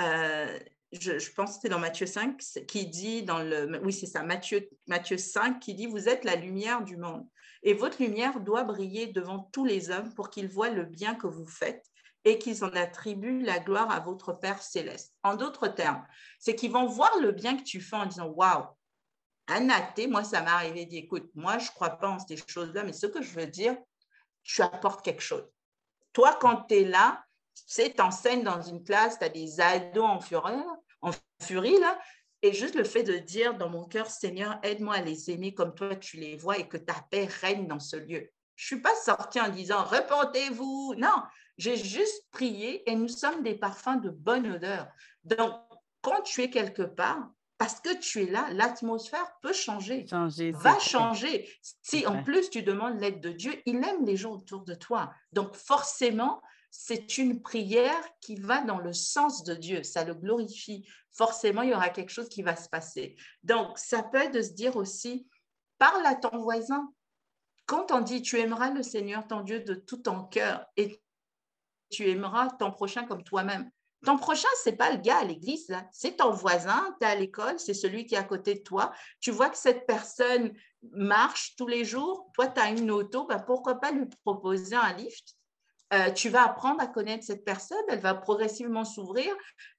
[0.00, 0.58] euh,
[0.92, 4.68] je, pense que c'est dans Matthieu 5, qui dit dans le, oui c'est ça, Matthieu,
[4.86, 7.26] Matthieu 5, qui dit, vous êtes la lumière du monde.
[7.62, 11.26] Et votre lumière doit briller devant tous les hommes pour qu'ils voient le bien que
[11.26, 11.84] vous faites
[12.24, 15.14] et qu'ils en attribuent la gloire à votre Père céleste.
[15.22, 16.04] En d'autres termes,
[16.38, 18.66] c'est qu'ils vont voir le bien que tu fais en disant Waouh,
[19.48, 22.84] un athée, moi, ça m'est arrivé dit Écoute, moi, je crois pas en ces choses-là,
[22.84, 23.76] mais ce que je veux dire,
[24.42, 25.44] tu apportes quelque chose.
[26.12, 27.25] Toi, quand tu es là,
[27.56, 30.52] tu sais, t'enseignes dans une classe, tu as des ados en furie,
[31.00, 31.10] en
[31.42, 31.98] furie là,
[32.42, 35.74] et juste le fait de dire dans mon cœur, Seigneur, aide-moi à les aimer comme
[35.74, 38.30] toi tu les vois et que ta paix règne dans ce lieu.
[38.56, 40.94] Je ne suis pas sortie en disant repentez-vous.
[40.96, 41.22] Non,
[41.58, 44.88] j'ai juste prié et nous sommes des parfums de bonne odeur.
[45.24, 45.54] Donc,
[46.02, 50.78] quand tu es quelque part, parce que tu es là, l'atmosphère peut changer, changer va
[50.78, 51.50] changer.
[51.82, 55.10] Si en plus tu demandes l'aide de Dieu, il aime les gens autour de toi.
[55.32, 60.86] Donc forcément, c'est une prière qui va dans le sens de Dieu, ça le glorifie.
[61.12, 63.16] Forcément, il y aura quelque chose qui va se passer.
[63.42, 65.26] Donc, ça peut être de se dire aussi,
[65.78, 66.92] parle à ton voisin.
[67.66, 71.02] Quand on dit, tu aimeras le Seigneur, ton Dieu, de tout ton cœur et
[71.90, 73.70] tu aimeras ton prochain comme toi-même.
[74.04, 77.14] Ton prochain, ce n'est pas le gars à l'église, c'est ton voisin, tu es à
[77.14, 78.92] l'école, c'est celui qui est à côté de toi.
[79.20, 80.52] Tu vois que cette personne
[80.92, 84.92] marche tous les jours, toi, tu as une auto, ben pourquoi pas lui proposer un
[84.92, 85.35] lift?
[85.94, 89.32] Euh, tu vas apprendre à connaître cette personne, elle va progressivement s'ouvrir.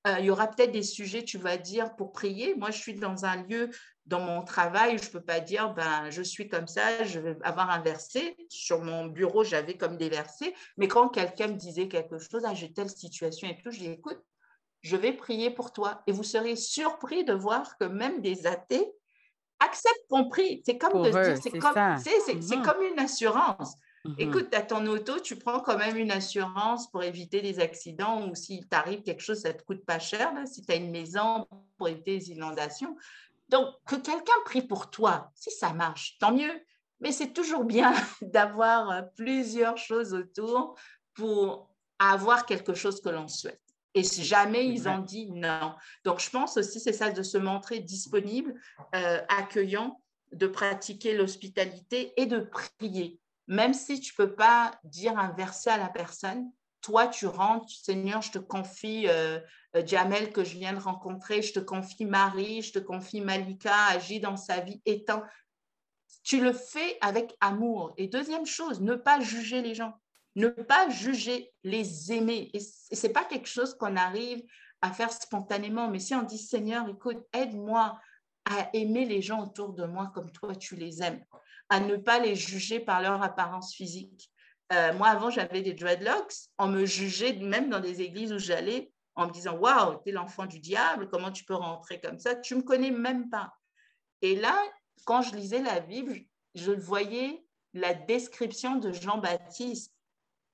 [0.07, 2.55] Euh, il y aura peut-être des sujets, tu vas dire, pour prier.
[2.55, 3.69] Moi, je suis dans un lieu,
[4.05, 7.37] dans mon travail, je ne peux pas dire, ben, je suis comme ça, je vais
[7.43, 8.37] avoir un verset.
[8.47, 10.53] Sur mon bureau, j'avais comme des versets.
[10.77, 13.87] Mais quand quelqu'un me disait quelque chose, ah, j'ai telle situation et tout, je dis,
[13.87, 14.21] écoute,
[14.81, 16.03] je vais prier pour toi.
[16.07, 18.93] Et vous serez surpris de voir que même des athées
[19.59, 20.61] acceptent qu'on prie.
[20.65, 22.61] C'est comme de dire, c'est comme, mm-hmm.
[22.61, 23.75] comme une assurance.
[24.07, 24.15] Mm-hmm.
[24.19, 28.35] Écoute, à ton auto, tu prends quand même une assurance pour éviter des accidents ou
[28.35, 30.31] s'il t'arrive quelque chose, ça ne te coûte pas cher.
[30.45, 31.47] si tu as une maison
[31.77, 32.95] pour éviter les inondations.
[33.49, 36.61] Donc, que quelqu'un prie pour toi, si ça marche, tant mieux.
[36.99, 40.75] Mais c'est toujours bien d'avoir euh, plusieurs choses autour
[41.13, 43.61] pour avoir quelque chose que l'on souhaite.
[43.93, 45.73] Et jamais ils ont dit non.
[46.05, 48.53] Donc, je pense aussi, c'est ça, de se montrer disponible,
[48.95, 49.99] euh, accueillant,
[50.31, 53.19] de pratiquer l'hospitalité et de prier.
[53.47, 58.21] Même si tu peux pas dire un verset à la personne, toi, tu rentres, Seigneur,
[58.21, 59.39] je te confie euh,
[59.75, 63.75] euh, Jamel que je viens de rencontrer, je te confie Marie, je te confie Malika,
[63.87, 65.23] agis dans sa vie, étant.
[66.23, 67.93] Tu le fais avec amour.
[67.97, 69.93] Et deuxième chose, ne pas juger les gens,
[70.35, 72.49] ne pas juger, les aimer.
[72.53, 74.43] Et ce n'est pas quelque chose qu'on arrive
[74.81, 77.99] à faire spontanément, mais si on dit Seigneur, écoute, aide-moi
[78.45, 81.23] à aimer les gens autour de moi comme toi tu les aimes,
[81.70, 84.32] à ne pas les juger par leur apparence physique.
[84.74, 86.34] Euh, moi, avant, j'avais des dreadlocks.
[86.57, 90.11] On me jugeait, même dans des églises où j'allais, en me disant Waouh, tu es
[90.11, 92.36] l'enfant du diable, comment tu peux rentrer comme ça?
[92.36, 93.53] Tu ne me connais même pas.
[94.22, 94.57] Et là,
[95.05, 96.20] quand je lisais la Bible,
[96.55, 97.43] je voyais
[97.74, 99.93] la description de Jean-Baptiste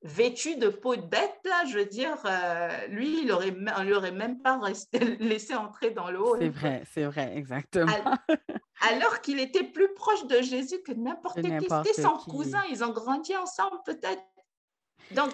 [0.03, 3.93] vêtu de peau de bête, là, je veux dire, euh, lui, il aurait, on lui
[3.93, 6.35] aurait même pas resté, laissé entrer dans l'eau.
[6.37, 7.91] C'est vrai, c'est vrai, exactement.
[8.89, 11.49] Alors, qu'il était plus proche de Jésus que n'importe qui.
[11.49, 14.21] C'était son cousin, ils ont grandi ensemble peut-être.
[15.11, 15.31] Donc,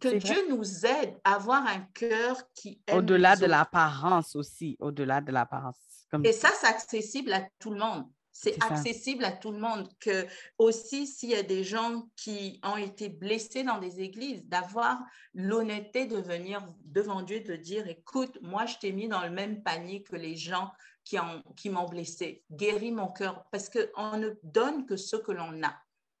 [0.00, 5.32] que Dieu nous aide à avoir un cœur qui Au-delà de l'apparence aussi, au-delà de
[5.32, 5.76] l'apparence.
[6.24, 8.06] Et ça, c'est accessible à tout le monde.
[8.34, 9.88] C'est accessible à tout le monde.
[10.00, 10.26] Que
[10.58, 14.98] aussi, s'il y a des gens qui ont été blessés dans des églises, d'avoir
[15.34, 19.62] l'honnêteté de venir devant Dieu, de dire, écoute, moi, je t'ai mis dans le même
[19.62, 20.70] panier que les gens
[21.04, 22.44] qui, ont, qui m'ont blessé.
[22.50, 25.74] Guéris mon cœur, parce qu'on ne donne que ce que l'on a.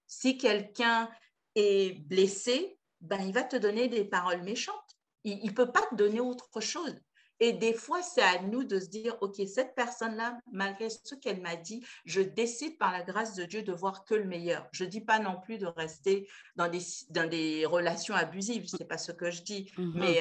[0.06, 1.08] Si quelqu'un
[1.54, 4.76] est blessé, ben, il va te donner des paroles méchantes.
[5.24, 6.94] Il ne peut pas te donner autre chose.
[7.40, 11.40] Et des fois, c'est à nous de se dire, OK, cette personne-là, malgré ce qu'elle
[11.40, 14.68] m'a dit, je décide par la grâce de Dieu de voir que le meilleur.
[14.70, 16.80] Je ne dis pas non plus de rester dans des,
[17.10, 19.92] dans des relations abusives, ce n'est pas ce que je dis, mm-hmm.
[19.96, 20.20] mais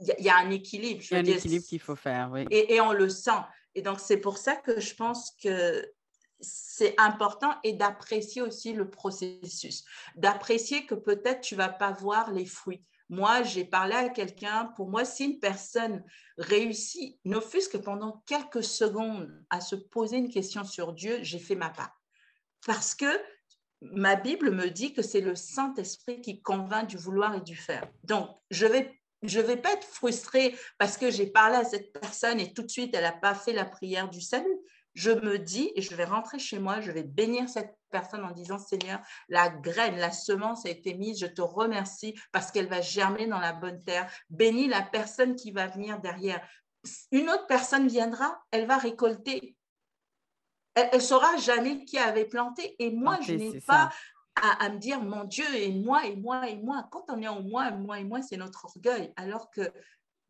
[0.00, 1.04] il euh, y, a un équilibre.
[1.08, 2.44] Il y a un équilibre qu'il faut faire, oui.
[2.50, 3.30] Et, et on le sent.
[3.74, 5.90] Et donc, c'est pour ça que je pense que
[6.40, 9.84] c'est important et d'apprécier aussi le processus,
[10.16, 12.82] d'apprécier que peut-être tu vas pas voir les fruits.
[13.10, 16.04] Moi, j'ai parlé à quelqu'un, pour moi, si une personne
[16.38, 21.40] réussit, ne fût-ce que pendant quelques secondes, à se poser une question sur Dieu, j'ai
[21.40, 22.00] fait ma part.
[22.66, 23.20] Parce que
[23.82, 27.90] ma Bible me dit que c'est le Saint-Esprit qui convainc du vouloir et du faire.
[28.04, 31.92] Donc, je vais je ne vais pas être frustrée parce que j'ai parlé à cette
[31.92, 34.60] personne et tout de suite, elle n'a pas fait la prière du salut
[34.94, 38.32] je me dis, et je vais rentrer chez moi, je vais bénir cette personne en
[38.32, 42.80] disant, Seigneur, la graine, la semence a été mise, je te remercie parce qu'elle va
[42.80, 44.10] germer dans la bonne terre.
[44.30, 46.46] Bénis la personne qui va venir derrière.
[47.12, 49.56] Une autre personne viendra, elle va récolter.
[50.74, 52.76] Elle ne saura jamais qui avait planté.
[52.78, 53.90] Et moi, je n'ai pas
[54.36, 56.88] à, me dire, mon Dieu, et moi, et moi, et moi.
[56.90, 59.12] Quand on est en moi, moi et moi, c'est notre orgueil.
[59.16, 59.72] Alors que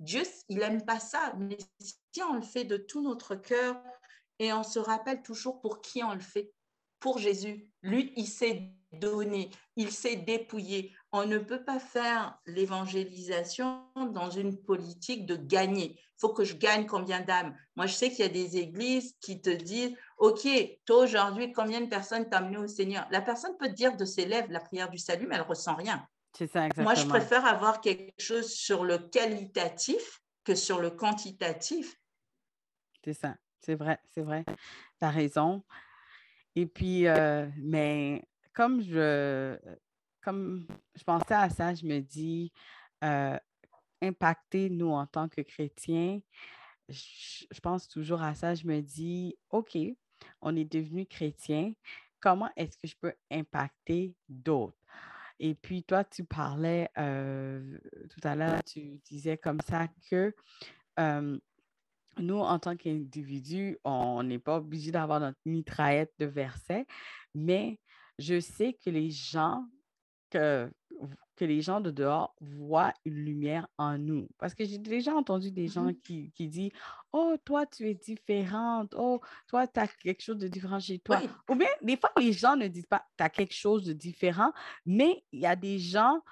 [0.01, 1.35] Dieu, il n'aime pas ça.
[1.39, 3.77] Mais si on le fait de tout notre cœur,
[4.41, 6.51] et on se rappelle toujours pour qui on le fait.
[6.99, 7.71] Pour Jésus.
[7.83, 10.93] Lui, il s'est donné, il s'est dépouillé.
[11.13, 15.97] On ne peut pas faire l'évangélisation dans une politique de gagner.
[15.99, 17.57] Il faut que je gagne combien d'âmes?
[17.77, 20.47] Moi, je sais qu'il y a des églises qui te disent, OK,
[20.85, 23.07] toi aujourd'hui, combien de personnes t'as amené au Seigneur?
[23.11, 25.75] La personne peut te dire de ses lèvres la prière du salut, mais elle ressent
[25.75, 26.07] rien.
[26.37, 26.85] C'est ça, exactement.
[26.85, 31.97] Moi, je préfère avoir quelque chose sur le qualitatif que sur le quantitatif.
[33.03, 33.35] C'est ça.
[33.61, 34.45] C'est vrai, c'est vrai.
[34.45, 35.65] Tu as raison.
[36.55, 39.59] Et puis, euh, mais comme je,
[40.21, 40.67] comme
[40.97, 42.53] je pensais à ça, je me dis,
[43.05, 43.39] euh,
[44.03, 46.21] impacter nous en tant que chrétiens,
[46.91, 49.79] je, pense toujours à ça, je me dis, OK,
[50.43, 51.73] on est devenu chrétien,
[52.21, 54.77] comment est-ce que je peux impacter d'autres?
[55.39, 57.79] Et puis, toi, tu parlais euh,
[58.11, 60.35] tout à l'heure, tu disais comme ça que
[62.19, 66.87] nous, en tant qu'individus, on n'est pas obligé d'avoir notre mitraillette de versets,
[67.35, 67.79] mais
[68.19, 69.65] je sais que les gens
[70.31, 70.71] que,
[71.37, 74.29] que les gens de dehors voient une lumière en nous.
[74.39, 76.73] Parce que j'ai déjà entendu des gens mmh qui, qui disent
[77.13, 78.95] Oh, toi, tu es différente.
[78.97, 81.21] Oh, toi, tu as quelque chose de différent chez toi.
[81.49, 84.53] Ou bien, des fois, les gens ne disent pas Tu as quelque chose de différent,
[84.87, 86.23] mais il y a des gens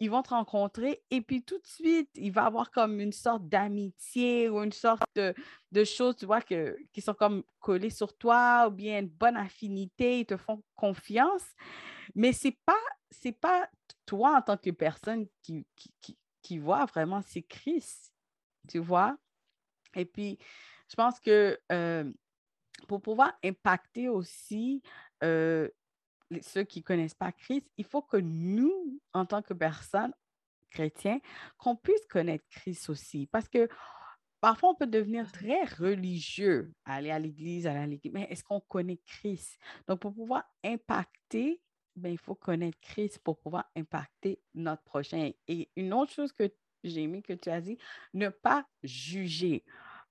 [0.00, 3.48] ils vont te rencontrer et puis tout de suite, il va avoir comme une sorte
[3.48, 5.34] d'amitié ou une sorte de,
[5.72, 9.36] de choses, tu vois, que, qui sont comme collées sur toi ou bien une bonne
[9.36, 11.44] affinité, ils te font confiance.
[12.14, 12.74] Mais ce n'est pas,
[13.20, 13.68] c'est pas
[14.06, 18.12] toi en tant que personne qui, qui, qui, voit vraiment, c'est Christ,
[18.68, 19.16] tu vois?
[19.94, 20.38] Et puis,
[20.88, 22.12] je pense que euh,
[22.88, 24.82] pour pouvoir impacter aussi
[25.22, 25.68] euh,
[26.42, 30.12] ceux qui ne connaissent pas Christ, il faut que nous, en tant que personnes
[30.70, 31.20] chrétiens,
[31.56, 33.26] qu'on puisse connaître Christ aussi.
[33.28, 33.68] Parce que
[34.40, 38.60] parfois, on peut devenir très religieux, aller à l'église, aller à l'église, mais est-ce qu'on
[38.60, 39.58] connaît Christ?
[39.86, 41.62] Donc, pour pouvoir impacter,
[41.96, 45.30] ben, il faut connaître Christ pour pouvoir impacter notre prochain.
[45.48, 47.78] Et une autre chose que j'ai aimé que tu as dit,
[48.12, 49.64] ne pas juger.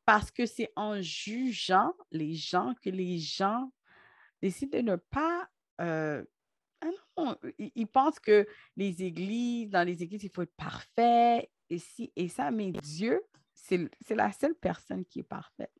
[0.05, 3.71] Parce que c'est en jugeant les gens que les gens
[4.41, 5.47] décident de ne pas
[5.81, 6.23] euh,
[6.81, 11.77] ah non, ils, pensent que les églises, dans les églises, il faut être parfait, et
[11.77, 13.21] si et ça, mais Dieu,
[13.53, 15.71] c'est la seule personne qui est parfaite.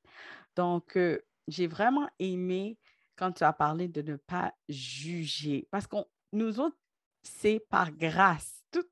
[0.55, 2.77] Donc, euh, j'ai vraiment aimé
[3.15, 6.77] quand tu as parlé de ne pas juger, parce qu'on nous autres,
[7.21, 8.63] c'est par grâce.
[8.71, 8.85] Tout,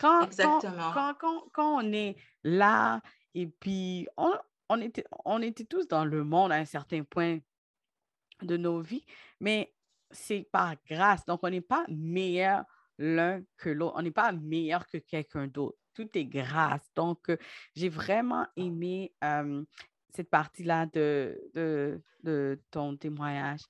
[0.00, 0.92] quand, Exactement.
[0.92, 3.00] Quand, quand, quand, on est là,
[3.34, 4.32] et puis on,
[4.68, 7.38] on, était, on était tous dans le monde à un certain point
[8.42, 9.04] de nos vies,
[9.40, 9.74] mais
[10.10, 11.24] c'est par grâce.
[11.26, 12.64] Donc, on n'est pas meilleur
[12.98, 13.94] l'un que l'autre.
[13.96, 15.78] On n'est pas meilleur que quelqu'un d'autre.
[15.94, 16.88] Tout est grâce.
[16.94, 17.36] Donc, euh,
[17.74, 19.12] j'ai vraiment aimé
[20.14, 23.60] cette partie-là de, de, ton témoignage.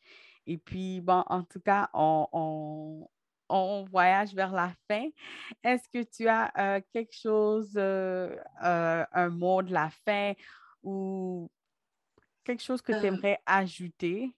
[0.47, 3.09] Et puis, bon, en tout cas, on,
[3.49, 5.07] on, voyage vers la fin.
[5.63, 10.33] Est-ce que tu as euh, quelque chose, euh, un mot de la fin
[10.83, 11.51] ou
[12.45, 14.35] quelque chose que tu aimerais ajouter?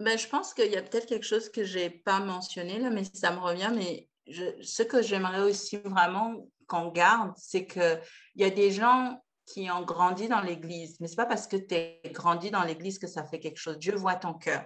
[0.00, 2.90] Ben, je pense qu'il y a peut-être quelque chose que je n'ai pas mentionné là,
[2.90, 3.70] mais ça me revient.
[3.74, 8.00] Mais ce que j'aimerais aussi vraiment qu'on garde, c'est qu'il
[8.36, 11.56] y a des gens qui ont grandi dans l'Église, mais ce n'est pas parce que
[11.56, 13.78] tu es grandi dans l'Église que ça fait quelque chose.
[13.78, 14.64] Dieu voit ton cœur.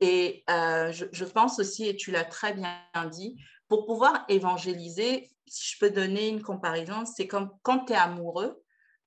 [0.00, 3.36] Et euh, je, pense aussi, et tu l'as très bien dit,
[3.68, 8.62] pour pouvoir évangéliser, si je peux donner une comparaison, c'est comme quand tu es amoureux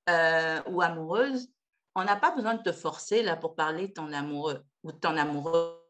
[0.10, 1.50] euh, ou amoureuse,
[1.96, 4.98] on n'a pas besoin de te forcer là pour parler de ton amoureux ou de
[4.98, 5.81] ton amoureuse.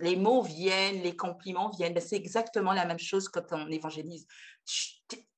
[0.00, 1.94] Les mots viennent, les compliments viennent.
[1.94, 4.26] Ben, c'est exactement la même chose quand on évangélise.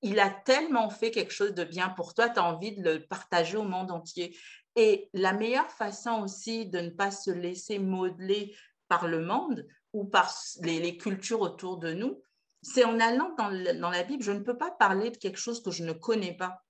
[0.02, 3.06] Il a tellement fait quelque chose de bien pour toi, tu as envie de le
[3.06, 4.36] partager au monde entier.
[4.76, 8.56] Et la meilleure façon aussi de ne pas se laisser modeler
[8.88, 12.20] par le monde ou par les, cultures autour de nous,
[12.62, 14.22] c'est en allant dans, la Bible.
[14.22, 16.64] Je ne peux pas parler de quelque chose que je ne connais pas.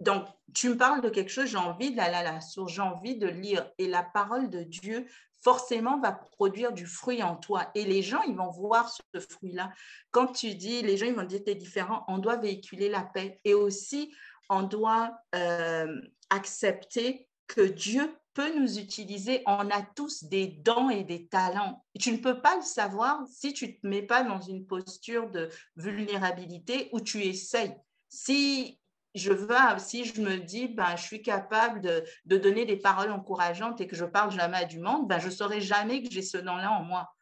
[0.00, 3.16] Donc, tu me parles de quelque chose, j'ai envie d'aller à la source, j'ai envie
[3.16, 3.68] de lire.
[3.78, 5.06] Et la parole de Dieu,
[5.40, 7.70] forcément, va produire du fruit en toi.
[7.74, 9.72] Et les gens, ils vont voir ce fruit-là.
[10.10, 13.02] Quand tu dis, les gens, ils vont dire, tu es différent, on doit véhiculer la
[13.02, 13.40] paix.
[13.44, 14.14] Et aussi,
[14.48, 19.42] on doit euh, accepter que Dieu peut nous utiliser.
[19.46, 21.84] On a tous des dons et des talents.
[21.98, 25.30] tu ne peux pas le savoir si tu ne te mets pas dans une posture
[25.30, 27.74] de vulnérabilité où tu essayes.
[28.08, 28.77] Si
[29.14, 33.80] je veux, si je me dis, ben, je suis capable de, donner des paroles encourageantes
[33.80, 36.38] et que je parle jamais du monde, ben, je ne saurais jamais que j'ai ce
[36.38, 37.14] nom-là en moi.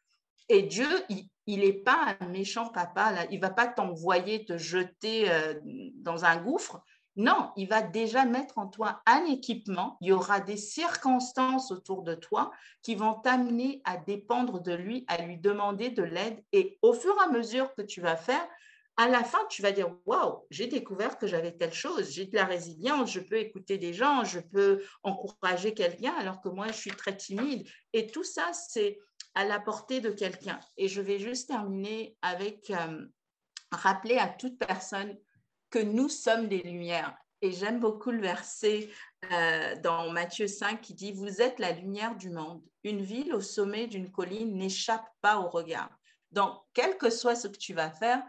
[0.49, 0.89] Et Dieu,
[1.47, 5.55] il n'est pas un méchant papa, il ne va pas t'envoyer te jeter euh,
[5.95, 6.83] dans un gouffre.
[7.17, 9.97] Non, il va déjà mettre en toi un équipement.
[10.03, 15.07] Il y aura des circonstances autour de toi qui vont t'amener à dépendre de lui,
[15.09, 16.45] à lui demander de l'aide.
[16.53, 18.47] Et au fur et à mesure que tu vas faire,
[18.97, 22.35] à la fin, tu vas dire Waouh, j'ai découvert que j'avais telle chose, j'ai de
[22.35, 26.79] la résilience, je peux écouter des gens, je peux encourager quelqu'un alors que moi, je
[26.79, 27.69] suis très timide.
[27.93, 28.99] Et tout ça, c'est
[29.35, 30.59] à la portée de quelqu'un.
[30.79, 33.07] Et je vais juste terminer avec euh,
[33.71, 35.17] rappeler à toute personne
[35.71, 37.15] que nous sommes des lumières.
[37.43, 38.89] Et j'aime beaucoup le verset
[39.31, 42.63] euh, dans Matthieu 5 qui dit Vous êtes la lumière du monde.
[42.83, 45.91] Une ville au sommet d'une colline n'échappe pas au regard.
[46.33, 48.23] Donc, quel que soit ce que tu vas faire,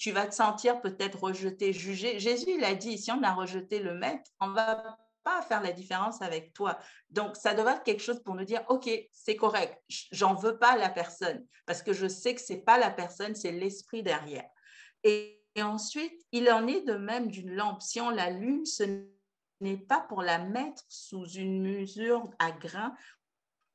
[0.00, 2.18] tu vas te sentir peut-être rejeté, jugé.
[2.18, 5.72] Jésus, il a dit, si on a rejeté le maître, on va pas faire la
[5.72, 6.78] différence avec toi.
[7.10, 9.78] Donc, ça doit être quelque chose pour nous dire, OK, c'est correct,
[10.10, 13.52] j'en veux pas la personne, parce que je sais que c'est pas la personne, c'est
[13.52, 14.48] l'esprit derrière.
[15.04, 17.82] Et, ensuite, il en est de même d'une lampe.
[17.82, 19.04] Si on l'allume, ce
[19.60, 22.94] n'est pas pour la mettre sous une mesure à grain.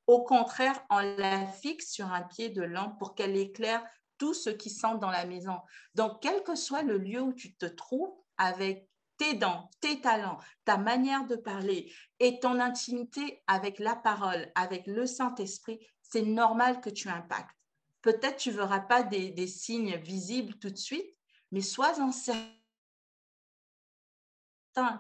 [0.08, 3.86] Au contraire, on la fixe sur un pied de lampe pour qu'elle éclaire
[4.18, 5.60] tout ce qui sont dans la maison.
[5.96, 10.40] Donc, quel que soit le lieu où tu te trouves, avec tes dents, tes talents,
[10.66, 16.82] ta manière de parler et ton intimité avec la parole, avec le Saint-Esprit, c'est normal
[16.82, 17.56] que tu impactes.
[18.02, 21.16] Peut-être tu ne verras pas des, signes visibles tout de suite,
[21.52, 22.12] mais sois-en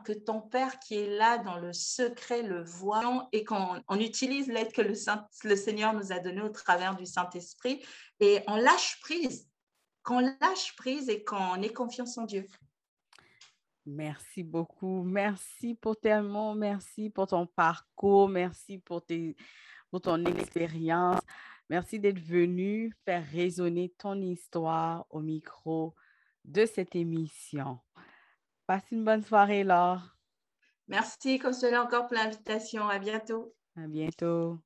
[0.05, 4.47] que ton Père qui est là dans le secret le voit et qu'on on utilise
[4.47, 4.93] l'aide que le,
[5.43, 7.83] le Seigneur nous a donnée au travers du Saint-Esprit
[8.19, 9.49] et on lâche prise,
[10.03, 12.47] qu'on lâche prise et qu'on ait confiance en Dieu.
[13.85, 15.03] Merci beaucoup.
[15.03, 16.55] Merci pour tes mots.
[16.55, 18.29] Merci pour ton parcours.
[18.29, 19.35] Merci pour, tes,
[19.91, 21.19] pour ton expérience.
[21.69, 25.93] Merci d'être venu faire résonner ton histoire au micro
[26.45, 27.79] de cette émission.
[28.67, 30.17] Passe une bonne soirée, Laure.
[30.87, 32.87] Merci, Consuela, encore pour l'invitation.
[32.89, 33.53] À bientôt.
[33.77, 34.59] À bientôt.